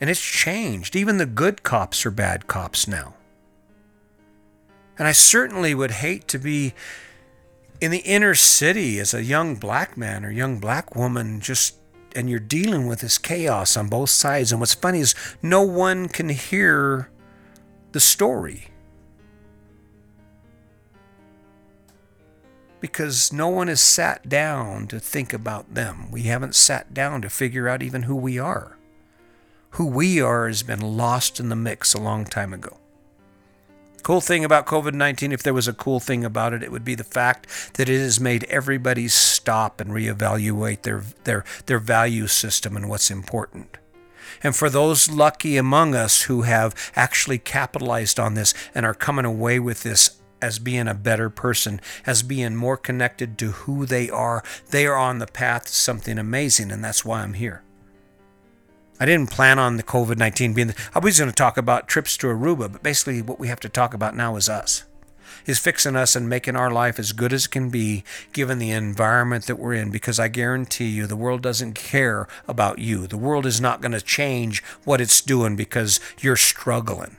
And 0.00 0.08
it's 0.08 0.24
changed. 0.24 0.94
Even 0.94 1.16
the 1.16 1.26
good 1.26 1.64
cops 1.64 2.06
are 2.06 2.12
bad 2.12 2.46
cops 2.46 2.86
now. 2.86 3.14
And 4.96 5.08
I 5.08 5.12
certainly 5.12 5.74
would 5.74 5.90
hate 5.90 6.28
to 6.28 6.38
be 6.38 6.74
in 7.80 7.90
the 7.90 7.98
inner 7.98 8.34
city 8.34 8.98
as 8.98 9.14
a 9.14 9.22
young 9.22 9.54
black 9.54 9.96
man 9.96 10.24
or 10.24 10.30
young 10.30 10.58
black 10.58 10.96
woman 10.96 11.40
just 11.40 11.76
and 12.16 12.28
you're 12.28 12.40
dealing 12.40 12.86
with 12.86 13.00
this 13.00 13.18
chaos 13.18 13.76
on 13.76 13.88
both 13.88 14.10
sides. 14.10 14.50
And 14.50 14.60
what's 14.60 14.74
funny 14.74 15.00
is 15.00 15.14
no 15.42 15.62
one 15.62 16.08
can 16.08 16.30
hear 16.30 17.10
the 17.92 18.00
story 18.00 18.68
because 22.80 23.32
no 23.32 23.48
one 23.48 23.68
has 23.68 23.80
sat 23.80 24.28
down 24.28 24.86
to 24.88 24.98
think 24.98 25.32
about 25.32 25.74
them. 25.74 26.10
We 26.10 26.22
haven't 26.22 26.54
sat 26.54 26.94
down 26.94 27.22
to 27.22 27.30
figure 27.30 27.68
out 27.68 27.82
even 27.82 28.04
who 28.04 28.16
we 28.16 28.38
are. 28.38 28.78
Who 29.72 29.86
we 29.86 30.20
are 30.20 30.46
has 30.48 30.62
been 30.62 30.80
lost 30.80 31.38
in 31.38 31.50
the 31.50 31.56
mix 31.56 31.92
a 31.92 32.00
long 32.00 32.24
time 32.24 32.52
ago 32.52 32.78
Cool 34.02 34.20
thing 34.20 34.44
about 34.44 34.66
COVID 34.66 34.94
19, 34.94 35.32
if 35.32 35.42
there 35.42 35.54
was 35.54 35.68
a 35.68 35.72
cool 35.72 36.00
thing 36.00 36.24
about 36.24 36.52
it, 36.52 36.62
it 36.62 36.72
would 36.72 36.84
be 36.84 36.94
the 36.94 37.04
fact 37.04 37.74
that 37.74 37.88
it 37.88 37.98
has 37.98 38.20
made 38.20 38.44
everybody 38.44 39.08
stop 39.08 39.80
and 39.80 39.90
reevaluate 39.90 40.82
their, 40.82 41.02
their, 41.24 41.44
their 41.66 41.78
value 41.78 42.26
system 42.26 42.76
and 42.76 42.88
what's 42.88 43.10
important. 43.10 43.76
And 44.42 44.54
for 44.54 44.70
those 44.70 45.10
lucky 45.10 45.56
among 45.56 45.94
us 45.94 46.22
who 46.22 46.42
have 46.42 46.74
actually 46.94 47.38
capitalized 47.38 48.20
on 48.20 48.34
this 48.34 48.54
and 48.74 48.86
are 48.86 48.94
coming 48.94 49.24
away 49.24 49.58
with 49.58 49.82
this 49.82 50.18
as 50.40 50.58
being 50.58 50.86
a 50.86 50.94
better 50.94 51.28
person, 51.28 51.80
as 52.06 52.22
being 52.22 52.54
more 52.54 52.76
connected 52.76 53.36
to 53.38 53.50
who 53.50 53.84
they 53.84 54.08
are, 54.08 54.44
they 54.70 54.86
are 54.86 54.96
on 54.96 55.18
the 55.18 55.26
path 55.26 55.66
to 55.66 55.72
something 55.72 56.18
amazing, 56.18 56.70
and 56.70 56.84
that's 56.84 57.04
why 57.04 57.22
I'm 57.22 57.34
here. 57.34 57.62
I 59.00 59.06
didn't 59.06 59.30
plan 59.30 59.58
on 59.58 59.76
the 59.76 59.82
COVID 59.82 60.16
19 60.16 60.54
being. 60.54 60.68
The, 60.68 60.88
I 60.94 60.98
was 60.98 61.18
going 61.18 61.30
to 61.30 61.34
talk 61.34 61.56
about 61.56 61.88
trips 61.88 62.16
to 62.18 62.26
Aruba, 62.26 62.72
but 62.72 62.82
basically, 62.82 63.22
what 63.22 63.38
we 63.38 63.48
have 63.48 63.60
to 63.60 63.68
talk 63.68 63.94
about 63.94 64.16
now 64.16 64.36
is 64.36 64.48
us. 64.48 64.84
Is 65.46 65.58
fixing 65.58 65.96
us 65.96 66.16
and 66.16 66.28
making 66.28 66.56
our 66.56 66.70
life 66.70 66.98
as 66.98 67.12
good 67.12 67.32
as 67.32 67.46
can 67.46 67.70
be 67.70 68.04
given 68.32 68.58
the 68.58 68.70
environment 68.70 69.46
that 69.46 69.58
we're 69.58 69.74
in. 69.74 69.90
Because 69.90 70.18
I 70.18 70.28
guarantee 70.28 70.88
you, 70.88 71.06
the 71.06 71.16
world 71.16 71.42
doesn't 71.42 71.74
care 71.74 72.26
about 72.46 72.80
you. 72.80 73.06
The 73.06 73.16
world 73.16 73.46
is 73.46 73.60
not 73.60 73.80
going 73.80 73.92
to 73.92 74.00
change 74.00 74.62
what 74.84 75.00
it's 75.00 75.22
doing 75.22 75.56
because 75.56 76.00
you're 76.20 76.36
struggling. 76.36 77.16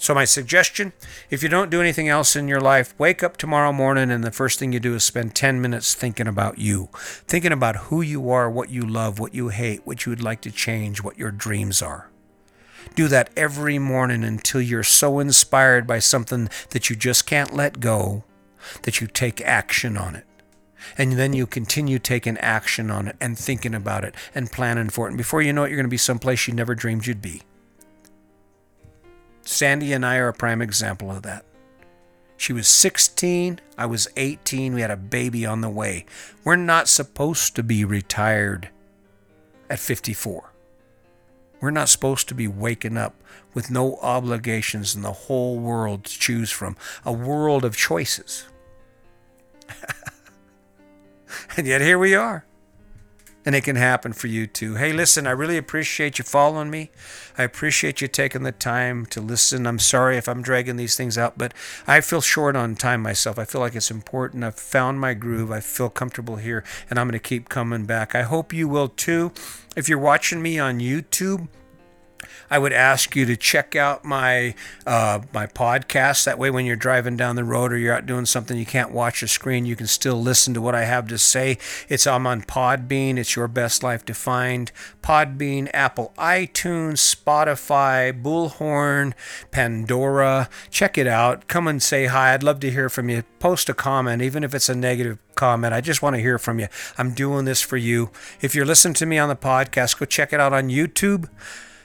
So, 0.00 0.14
my 0.14 0.24
suggestion 0.24 0.92
if 1.28 1.42
you 1.42 1.48
don't 1.48 1.70
do 1.70 1.80
anything 1.80 2.08
else 2.08 2.36
in 2.36 2.46
your 2.46 2.60
life, 2.60 2.94
wake 2.98 3.24
up 3.24 3.36
tomorrow 3.36 3.72
morning 3.72 4.10
and 4.10 4.22
the 4.22 4.30
first 4.30 4.58
thing 4.58 4.72
you 4.72 4.78
do 4.78 4.94
is 4.94 5.02
spend 5.02 5.34
10 5.34 5.60
minutes 5.60 5.94
thinking 5.94 6.28
about 6.28 6.58
you, 6.58 6.88
thinking 6.94 7.52
about 7.52 7.76
who 7.76 8.00
you 8.00 8.30
are, 8.30 8.48
what 8.48 8.70
you 8.70 8.82
love, 8.82 9.18
what 9.18 9.34
you 9.34 9.48
hate, 9.48 9.84
what 9.84 10.06
you 10.06 10.10
would 10.10 10.22
like 10.22 10.40
to 10.42 10.52
change, 10.52 11.02
what 11.02 11.18
your 11.18 11.32
dreams 11.32 11.82
are. 11.82 12.10
Do 12.94 13.08
that 13.08 13.30
every 13.36 13.78
morning 13.78 14.22
until 14.22 14.60
you're 14.60 14.84
so 14.84 15.18
inspired 15.18 15.86
by 15.86 15.98
something 15.98 16.48
that 16.70 16.88
you 16.88 16.96
just 16.96 17.26
can't 17.26 17.54
let 17.54 17.80
go 17.80 18.24
that 18.82 19.00
you 19.00 19.08
take 19.08 19.40
action 19.40 19.96
on 19.96 20.14
it. 20.14 20.24
And 20.96 21.12
then 21.12 21.32
you 21.32 21.46
continue 21.46 21.98
taking 21.98 22.38
action 22.38 22.90
on 22.90 23.08
it 23.08 23.16
and 23.20 23.36
thinking 23.36 23.74
about 23.74 24.04
it 24.04 24.14
and 24.32 24.50
planning 24.50 24.90
for 24.90 25.06
it. 25.06 25.10
And 25.10 25.18
before 25.18 25.42
you 25.42 25.52
know 25.52 25.64
it, 25.64 25.70
you're 25.70 25.76
going 25.76 25.84
to 25.84 25.90
be 25.90 25.96
someplace 25.96 26.46
you 26.46 26.54
never 26.54 26.76
dreamed 26.76 27.06
you'd 27.06 27.20
be. 27.20 27.42
Sandy 29.48 29.94
and 29.94 30.04
I 30.04 30.18
are 30.18 30.28
a 30.28 30.34
prime 30.34 30.60
example 30.60 31.10
of 31.10 31.22
that. 31.22 31.42
She 32.36 32.52
was 32.52 32.68
16, 32.68 33.60
I 33.78 33.86
was 33.86 34.06
18, 34.14 34.74
we 34.74 34.82
had 34.82 34.90
a 34.90 34.96
baby 34.96 35.46
on 35.46 35.62
the 35.62 35.70
way. 35.70 36.04
We're 36.44 36.56
not 36.56 36.86
supposed 36.86 37.56
to 37.56 37.62
be 37.62 37.82
retired 37.82 38.68
at 39.70 39.78
54. 39.78 40.52
We're 41.60 41.70
not 41.70 41.88
supposed 41.88 42.28
to 42.28 42.34
be 42.34 42.46
waking 42.46 42.98
up 42.98 43.14
with 43.54 43.70
no 43.70 43.96
obligations 44.02 44.94
in 44.94 45.00
the 45.00 45.12
whole 45.12 45.58
world 45.58 46.04
to 46.04 46.18
choose 46.18 46.50
from, 46.50 46.76
a 47.04 47.12
world 47.12 47.64
of 47.64 47.74
choices. 47.74 48.44
and 51.56 51.66
yet 51.66 51.80
here 51.80 51.98
we 51.98 52.14
are 52.14 52.44
and 53.48 53.56
it 53.56 53.64
can 53.64 53.76
happen 53.76 54.12
for 54.12 54.26
you 54.26 54.46
too. 54.46 54.74
Hey, 54.74 54.92
listen, 54.92 55.26
I 55.26 55.30
really 55.30 55.56
appreciate 55.56 56.18
you 56.18 56.24
following 56.24 56.68
me. 56.68 56.90
I 57.38 57.44
appreciate 57.44 58.02
you 58.02 58.06
taking 58.06 58.42
the 58.42 58.52
time 58.52 59.06
to 59.06 59.22
listen. 59.22 59.66
I'm 59.66 59.78
sorry 59.78 60.18
if 60.18 60.28
I'm 60.28 60.42
dragging 60.42 60.76
these 60.76 60.98
things 60.98 61.16
out, 61.16 61.38
but 61.38 61.54
I 61.86 62.02
feel 62.02 62.20
short 62.20 62.56
on 62.56 62.76
time 62.76 63.00
myself. 63.00 63.38
I 63.38 63.46
feel 63.46 63.62
like 63.62 63.74
it's 63.74 63.90
important. 63.90 64.44
I've 64.44 64.56
found 64.56 65.00
my 65.00 65.14
groove. 65.14 65.50
I 65.50 65.60
feel 65.60 65.88
comfortable 65.88 66.36
here, 66.36 66.62
and 66.90 66.98
I'm 66.98 67.06
going 67.06 67.18
to 67.18 67.18
keep 67.18 67.48
coming 67.48 67.86
back. 67.86 68.14
I 68.14 68.20
hope 68.20 68.52
you 68.52 68.68
will 68.68 68.90
too. 68.90 69.32
If 69.74 69.88
you're 69.88 69.96
watching 69.96 70.42
me 70.42 70.58
on 70.58 70.80
YouTube, 70.80 71.48
I 72.50 72.58
would 72.58 72.72
ask 72.72 73.14
you 73.14 73.26
to 73.26 73.36
check 73.36 73.76
out 73.76 74.04
my 74.04 74.54
uh, 74.86 75.20
my 75.32 75.46
podcast. 75.46 76.24
That 76.24 76.38
way, 76.38 76.50
when 76.50 76.66
you're 76.66 76.76
driving 76.76 77.16
down 77.16 77.36
the 77.36 77.44
road 77.44 77.72
or 77.72 77.78
you're 77.78 77.94
out 77.94 78.06
doing 78.06 78.26
something 78.26 78.56
you 78.58 78.66
can't 78.66 78.92
watch 78.92 79.20
the 79.20 79.28
screen, 79.28 79.66
you 79.66 79.76
can 79.76 79.86
still 79.86 80.20
listen 80.20 80.54
to 80.54 80.60
what 80.60 80.74
I 80.74 80.84
have 80.84 81.08
to 81.08 81.18
say. 81.18 81.58
It's 81.88 82.06
I'm 82.06 82.26
on 82.26 82.42
Podbean. 82.42 83.18
It's 83.18 83.36
Your 83.36 83.48
Best 83.48 83.82
Life 83.82 84.04
Defined. 84.04 84.72
Podbean, 85.02 85.68
Apple 85.72 86.12
iTunes, 86.18 87.14
Spotify, 87.14 88.22
Bullhorn, 88.22 89.12
Pandora. 89.50 90.48
Check 90.70 90.98
it 90.98 91.06
out. 91.06 91.48
Come 91.48 91.68
and 91.68 91.82
say 91.82 92.06
hi. 92.06 92.34
I'd 92.34 92.42
love 92.42 92.60
to 92.60 92.70
hear 92.70 92.88
from 92.88 93.08
you. 93.08 93.22
Post 93.38 93.68
a 93.68 93.74
comment, 93.74 94.22
even 94.22 94.44
if 94.44 94.54
it's 94.54 94.68
a 94.68 94.74
negative 94.74 95.18
comment. 95.34 95.72
I 95.72 95.80
just 95.80 96.02
want 96.02 96.16
to 96.16 96.20
hear 96.20 96.38
from 96.38 96.58
you. 96.58 96.68
I'm 96.98 97.14
doing 97.14 97.44
this 97.44 97.60
for 97.62 97.76
you. 97.76 98.10
If 98.40 98.54
you're 98.54 98.66
listening 98.66 98.94
to 98.94 99.06
me 99.06 99.18
on 99.18 99.28
the 99.28 99.36
podcast, 99.36 99.98
go 99.98 100.04
check 100.04 100.32
it 100.32 100.40
out 100.40 100.52
on 100.52 100.68
YouTube. 100.68 101.28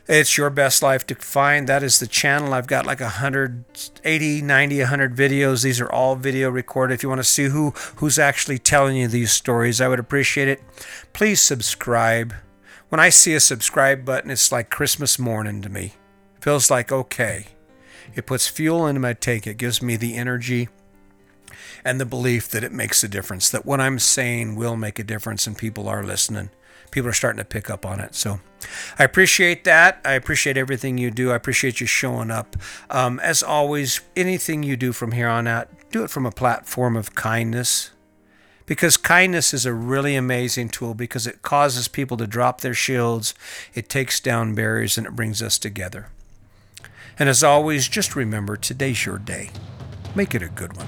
It's 0.05 0.37
Your 0.37 0.49
Best 0.49 0.83
Life 0.83 1.07
Defined. 1.07 1.69
That 1.69 1.81
is 1.81 1.99
the 1.99 2.07
channel. 2.07 2.53
I've 2.53 2.67
got 2.67 2.85
like 2.85 2.99
180, 2.99 4.41
90, 4.41 4.79
100 4.79 5.15
videos. 5.15 5.63
These 5.63 5.79
are 5.79 5.89
all 5.89 6.17
video 6.17 6.49
recorded. 6.49 6.95
If 6.95 7.03
you 7.03 7.09
want 7.09 7.19
to 7.19 7.23
see 7.23 7.45
who 7.45 7.69
who's 7.95 8.19
actually 8.19 8.59
telling 8.59 8.97
you 8.97 9.07
these 9.07 9.31
stories, 9.31 9.79
I 9.79 9.87
would 9.87 9.99
appreciate 9.99 10.49
it. 10.49 10.61
Please 11.13 11.39
subscribe. 11.39 12.33
When 12.89 12.99
I 12.99 13.07
see 13.07 13.33
a 13.33 13.39
subscribe 13.39 14.03
button, 14.03 14.29
it's 14.29 14.51
like 14.51 14.69
Christmas 14.69 15.17
morning 15.17 15.61
to 15.61 15.69
me. 15.69 15.93
It 16.35 16.43
feels 16.43 16.69
like 16.69 16.91
okay. 16.91 17.47
It 18.13 18.25
puts 18.25 18.49
fuel 18.49 18.85
into 18.87 18.99
my 18.99 19.13
tank. 19.13 19.47
It 19.47 19.57
gives 19.57 19.81
me 19.81 19.95
the 19.95 20.17
energy 20.17 20.67
and 21.83 21.99
the 21.99 22.05
belief 22.05 22.49
that 22.49 22.63
it 22.63 22.71
makes 22.71 23.03
a 23.03 23.07
difference, 23.07 23.49
that 23.49 23.65
what 23.65 23.79
I'm 23.79 23.99
saying 23.99 24.55
will 24.55 24.75
make 24.75 24.99
a 24.99 25.03
difference 25.03 25.47
and 25.47 25.57
people 25.57 25.87
are 25.87 26.03
listening 26.03 26.49
people 26.93 27.09
are 27.09 27.13
starting 27.13 27.39
to 27.39 27.45
pick 27.45 27.69
up 27.69 27.85
on 27.85 27.99
it. 27.99 28.15
So 28.15 28.39
I 28.97 29.03
appreciate 29.03 29.63
that. 29.65 29.99
I 30.05 30.13
appreciate 30.13 30.57
everything 30.57 30.97
you 30.97 31.11
do. 31.11 31.31
I 31.31 31.35
appreciate 31.35 31.81
you 31.81 31.87
showing 31.87 32.31
up. 32.31 32.55
Um, 32.89 33.19
as 33.19 33.43
always, 33.43 33.99
anything 34.15 34.63
you 34.63 34.77
do 34.77 34.93
from 34.93 35.11
here 35.11 35.27
on 35.27 35.47
out, 35.47 35.69
do 35.91 36.03
it 36.03 36.11
from 36.11 36.25
a 36.25 36.31
platform 36.31 36.95
of 36.95 37.15
kindness. 37.15 37.89
Because 38.65 38.95
kindness 38.95 39.53
is 39.53 39.65
a 39.65 39.73
really 39.73 40.15
amazing 40.15 40.69
tool 40.69 40.93
because 40.93 41.27
it 41.27 41.41
causes 41.41 41.89
people 41.89 42.15
to 42.17 42.27
drop 42.27 42.61
their 42.61 42.73
shields, 42.73 43.33
it 43.73 43.89
takes 43.89 44.21
down 44.21 44.55
barriers, 44.55 44.97
and 44.97 45.05
it 45.05 45.15
brings 45.17 45.41
us 45.41 45.57
together. 45.57 46.07
And 47.19 47.27
as 47.27 47.43
always, 47.43 47.89
just 47.89 48.15
remember 48.15 48.55
today's 48.55 49.05
your 49.05 49.17
day. 49.17 49.49
Make 50.15 50.33
it 50.33 50.41
a 50.41 50.47
good 50.47 50.77
one. 50.77 50.87